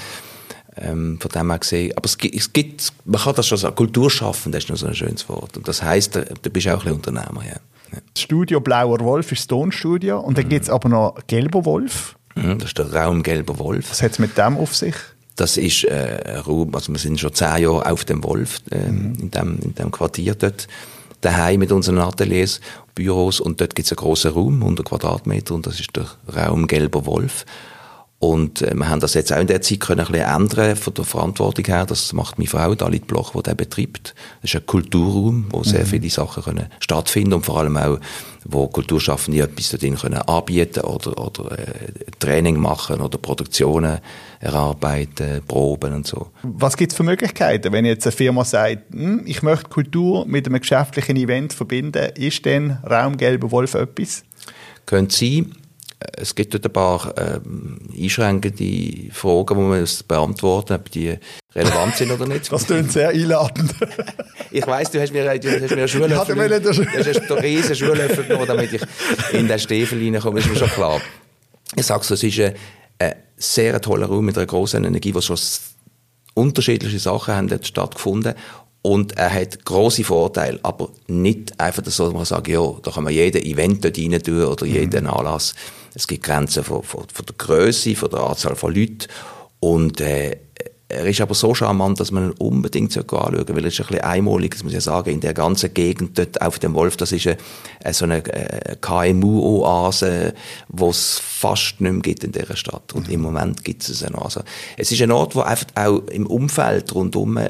Ähm, 0.79 1.17
von 1.19 1.31
dem 1.31 1.49
her 1.49 1.57
gesehen. 1.57 1.93
Aber 1.95 2.05
es 2.05 2.15
gibt, 2.19 2.35
es 2.35 2.53
gibt, 2.53 2.93
man 3.05 3.19
kann 3.19 3.33
das 3.33 3.47
schon 3.47 3.57
sagen, 3.57 3.75
Kultur 3.75 4.11
schaffen, 4.11 4.51
das 4.51 4.63
ist 4.63 4.69
noch 4.69 4.77
so 4.77 4.85
ein 4.85 4.93
schönes 4.93 5.27
Wort. 5.27 5.57
Und 5.57 5.67
das 5.67 5.81
heisst, 5.81 6.15
du 6.15 6.49
bist 6.51 6.67
auch 6.67 6.85
ein 6.85 6.93
Unternehmer, 6.93 7.43
ja. 7.43 7.55
ja. 7.91 7.99
Das 8.13 8.21
Studio 8.21 8.61
Blauer 8.61 8.99
Wolf 8.99 9.31
ist 9.31 9.39
das 9.39 9.47
Tonstudio. 9.47 10.19
Und 10.19 10.37
dann 10.37 10.45
mhm. 10.45 10.49
gibt 10.49 10.65
es 10.65 10.69
aber 10.69 10.87
noch 10.87 11.15
Gelber 11.25 11.65
Wolf. 11.65 12.15
Mhm, 12.35 12.59
das 12.59 12.67
ist 12.67 12.77
der 12.77 12.93
Raum 12.93 13.23
Gelber 13.23 13.57
Wolf. 13.57 13.89
Was 13.89 14.03
hat 14.03 14.11
es 14.11 14.19
mit 14.19 14.37
dem 14.37 14.55
auf 14.57 14.75
sich? 14.75 14.93
Das 15.35 15.57
ist 15.57 15.83
äh, 15.85 16.35
ein 16.35 16.41
Raum, 16.41 16.75
also 16.75 16.91
wir 16.91 16.99
sind 16.99 17.19
schon 17.19 17.33
zehn 17.33 17.63
Jahre 17.63 17.91
auf 17.91 18.05
dem 18.05 18.23
Wolf, 18.23 18.59
äh, 18.69 18.77
mhm. 18.77 19.15
in, 19.19 19.31
dem, 19.31 19.59
in 19.63 19.73
dem 19.73 19.89
Quartier 19.89 20.35
dort 20.35 20.67
daheim 21.21 21.59
mit 21.59 21.71
unseren 21.71 21.97
Ateliers, 21.97 22.61
Büros 22.97 23.39
und 23.39 23.61
dort 23.61 23.75
gibt 23.75 23.85
es 23.85 23.91
einen 23.91 24.03
grossen 24.03 24.31
Raum, 24.31 24.61
100 24.61 24.85
Quadratmeter 24.85 25.53
und 25.53 25.67
das 25.67 25.79
ist 25.79 25.95
der 25.95 26.07
Raum 26.35 26.67
Gelber 26.67 27.05
Wolf. 27.05 27.45
Und 28.19 28.63
äh, 28.63 28.73
wir 28.73 28.89
haben 28.89 28.99
das 28.99 29.13
jetzt 29.13 29.31
auch 29.31 29.39
in 29.39 29.47
der 29.47 29.61
Zeit 29.61 29.79
können 29.79 30.01
ein 30.01 30.11
bisschen 30.11 30.27
ändern 30.27 30.75
von 30.75 30.93
der 30.93 31.05
Verantwortung 31.05 31.65
her. 31.65 31.85
Das 31.85 32.13
macht 32.13 32.39
meine 32.39 32.49
Frau, 32.49 32.73
Dalit 32.73 33.05
Bloch, 33.05 33.33
die 33.33 33.43
den 33.43 33.55
betreibt. 33.55 34.15
Das 34.41 34.51
ist 34.51 34.55
ein 34.55 34.65
Kulturraum, 34.65 35.45
wo 35.51 35.63
sehr 35.63 35.81
mhm. 35.81 35.87
viele 35.87 36.09
Sachen 36.09 36.43
können 36.43 36.67
stattfinden 36.79 37.33
und 37.33 37.45
vor 37.45 37.59
allem 37.59 37.77
auch, 37.77 37.99
wo 38.43 38.67
Kulturschaffende 38.67 39.43
etwas 39.43 39.69
dort 39.69 40.01
können 40.01 40.17
anbieten 40.17 40.79
oder, 40.81 41.17
oder 41.23 41.59
äh, 41.59 41.65
Training 42.17 42.59
machen 42.59 43.01
oder 43.01 43.19
Produktionen 43.19 43.99
erarbeiten, 44.39 45.41
proben 45.47 45.93
und 45.93 46.07
so. 46.07 46.31
Was 46.41 46.75
gibt 46.75 46.93
es 46.93 46.97
für 46.97 47.03
Möglichkeiten, 47.03 47.71
wenn 47.71 47.85
jetzt 47.85 48.07
eine 48.07 48.13
Firma 48.13 48.43
sagt, 48.45 48.93
hm, 48.93 49.23
ich 49.25 49.43
möchte 49.43 49.69
Kultur 49.69 50.25
mit 50.25 50.47
einem 50.47 50.59
geschäftlichen 50.59 51.17
Event 51.17 51.53
verbinden, 51.53 52.09
ist 52.15 52.45
denn 52.45 52.79
Raum 52.89 53.17
Gelber 53.17 53.51
Wolf 53.51 53.75
etwas? 53.75 54.23
Könnte 54.87 55.15
sein. 55.15 55.51
Es 55.99 56.35
gibt 56.35 56.53
dort 56.53 56.65
ein 56.65 56.73
paar 56.73 57.13
ähm, 57.17 57.79
einschränkende 57.95 59.11
Fragen, 59.11 59.55
die 59.55 59.63
man 59.63 59.87
beantworten 60.07 60.73
muss, 60.73 60.79
ob 60.79 60.91
die 60.91 61.17
relevant 61.55 61.95
sind 61.95 62.11
oder 62.11 62.27
nicht. 62.27 62.51
Das 62.51 62.67
klingt 62.67 62.91
sehr 62.91 63.09
einladend. 63.09 63.73
ich 64.51 64.65
weiss, 64.67 64.91
du 64.91 65.01
hast 65.01 65.11
mir, 65.11 65.23
du 65.23 65.29
hast 65.29 65.43
mir 65.43 65.77
eine 65.77 65.87
Schulöffel, 65.87 66.35
du 66.59 66.69
hast 66.69 67.31
eine 67.31 67.43
riesen 67.43 67.75
Schulöffel 67.75 68.25
genommen, 68.25 68.47
damit 68.47 68.73
ich 68.73 68.81
in 69.33 69.47
den 69.47 69.59
Stiefel 69.59 69.99
reinkomme, 69.99 70.39
ist 70.39 70.49
mir 70.49 70.55
schon 70.55 70.69
klar. 70.69 71.01
Ich 71.75 71.85
sag's, 71.85 72.09
es 72.11 72.23
ist 72.23 72.39
ein, 72.39 72.53
ein 72.99 73.15
sehr 73.35 73.81
toller 73.81 74.07
Raum 74.07 74.25
mit 74.25 74.37
einer 74.37 74.45
grossen 74.45 74.85
Energie, 74.85 75.15
wo 75.15 75.21
schon 75.21 75.37
unterschiedliche 76.35 76.99
Sachen 76.99 77.33
haben 77.33 77.63
stattgefunden 77.63 78.35
und 78.83 79.17
er 79.17 79.33
hat 79.33 79.65
große 79.65 80.03
Vorteile, 80.03 80.59
aber 80.63 80.89
nicht 81.07 81.59
einfach 81.59 81.83
dass 81.83 81.99
man 81.99 82.23
sagt, 82.23 82.47
ja, 82.47 82.61
da 82.83 82.91
kann 82.91 83.03
man 83.03 83.13
jeden 83.13 83.43
Event 83.43 83.83
dort 83.83 83.97
rein 83.97 84.21
tun 84.23 84.43
oder 84.45 84.65
mhm. 84.65 84.71
jeden 84.71 85.07
Anlass. 85.07 85.55
Es 85.97 86.07
gibt 86.07 86.23
Grenzen 86.23 86.63
von, 86.63 86.83
von, 86.83 87.05
von 87.11 87.25
der 87.25 87.35
Größe, 87.35 87.95
von 87.95 88.11
der 88.11 88.19
Anzahl 88.19 88.55
von 88.55 88.73
Leuten 88.73 89.07
und 89.59 89.99
äh, 89.99 90.37
er 90.89 91.05
ist 91.05 91.19
aber 91.19 91.33
so 91.33 91.53
charmant, 91.53 91.99
dass 91.99 92.11
man 92.11 92.29
ihn 92.29 92.35
unbedingt 92.37 92.95
anschauen 92.95 93.35
sollte, 93.35 93.55
weil 93.55 93.63
er 93.63 93.67
ist 93.67 93.79
ein 93.81 93.87
bisschen 93.87 94.03
einmalig, 94.03 94.51
das 94.51 94.63
muss 94.63 94.73
ich 94.73 94.83
sagen, 94.83 95.09
in 95.09 95.19
der 95.19 95.33
ganzen 95.33 95.73
Gegend 95.73 96.17
dort 96.17 96.41
auf 96.41 96.59
dem 96.59 96.75
Wolf, 96.75 96.95
das 96.95 97.11
ist 97.11 97.27
eine, 97.27 97.93
so 97.93 98.05
eine 98.05 98.23
äh, 98.25 98.75
KMU-Oase, 98.79 100.33
wo 100.69 100.89
es 100.89 101.19
fast 101.19 101.81
nicht 101.81 101.91
mehr 101.91 102.01
gibt 102.01 102.23
in 102.23 102.31
dieser 102.31 102.55
Stadt. 102.55 102.93
Und 102.93 103.07
mhm. 103.07 103.13
im 103.15 103.21
Moment 103.21 103.65
gibt 103.65 103.89
es 103.89 104.09
noch. 104.09 104.25
Also, 104.25 104.41
es 104.77 104.91
ist 104.91 105.01
ein 105.01 105.11
Ort, 105.11 105.35
wo 105.35 105.41
einfach 105.41 105.65
auch 105.75 106.07
im 106.07 106.25
Umfeld 106.25 106.93
rundum 106.95 107.35
äh, 107.35 107.49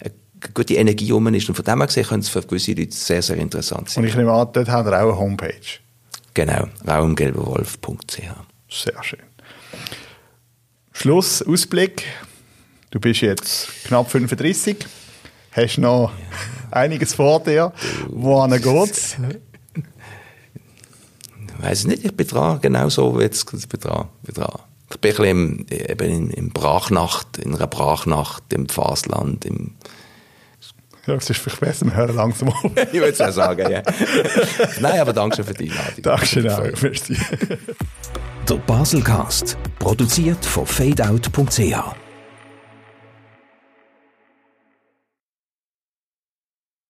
eine 0.00 0.12
gute 0.52 0.74
Energie 0.74 1.12
rum 1.12 1.28
ist. 1.28 1.48
Und 1.48 1.54
von 1.54 1.64
dem 1.64 1.78
her 1.78 1.86
gesehen 1.86 2.04
könnte 2.04 2.24
es 2.24 2.28
für 2.28 2.42
gewisse 2.42 2.72
Leute 2.72 2.92
sehr, 2.92 3.22
sehr 3.22 3.36
interessant 3.36 3.88
sein. 3.88 4.04
Und 4.04 4.10
ich 4.10 4.16
nehme 4.16 4.32
an, 4.32 4.48
dort 4.52 4.68
haben 4.68 4.90
wir 4.90 4.98
auch 4.98 5.08
eine 5.08 5.18
Homepage. 5.18 5.80
Genau, 6.36 6.68
raumgelberwolf.ch. 6.86 8.20
Sehr 8.68 9.02
schön. 9.02 9.22
Schluss, 10.92 11.40
Ausblick. 11.40 12.04
Du 12.90 13.00
bist 13.00 13.22
jetzt 13.22 13.70
knapp 13.84 14.10
35, 14.10 14.76
hast 15.52 15.78
noch 15.78 16.12
ja. 16.12 16.16
einiges 16.72 17.14
vor 17.14 17.40
dir. 17.40 17.72
Wohin 18.08 18.60
geht's? 18.60 19.16
Ich 21.48 21.62
weiß 21.62 21.86
nicht, 21.86 22.04
ich 22.04 22.14
bin 22.14 22.26
dran, 22.26 22.60
genau 22.60 22.90
so 22.90 23.18
wie 23.18 23.22
jetzt. 23.22 23.50
Ich 23.54 23.66
bin 23.66 23.80
dran, 23.80 24.08
bin 24.22 24.34
dran. 24.34 24.60
Ich 24.90 24.98
bin 24.98 25.12
ein 25.12 25.16
bisschen 25.16 25.24
im, 25.24 25.66
eben 25.70 26.10
in, 26.10 26.30
in 26.32 26.50
Brachnacht, 26.50 27.38
in 27.38 27.54
einer 27.54 27.66
Brachnacht 27.66 28.52
im 28.52 28.68
Fasland, 28.68 29.46
im 29.46 29.72
ja, 31.06 31.14
es 31.14 31.30
ist 31.30 31.40
vielleicht 31.40 31.60
besser, 31.60 31.86
wir 31.86 31.94
hören 31.94 32.16
langsam 32.16 32.48
auf. 32.48 32.64
ich 32.76 32.92
würde 32.92 33.08
es 33.08 33.20
auch 33.20 33.30
sagen, 33.30 33.70
ja. 33.70 33.82
Nein, 34.80 35.00
aber 35.00 35.12
danke 35.12 35.36
schön 35.36 35.44
für 35.44 35.54
die 35.54 35.70
Einladung. 35.70 36.02
Dankeschön 36.02 36.48
auch. 36.48 36.82
Merci. 36.82 37.16
Der 38.48 38.54
Baselcast, 38.54 39.56
produziert 39.78 40.44
von 40.44 40.66
fadeout.ch 40.66 42.05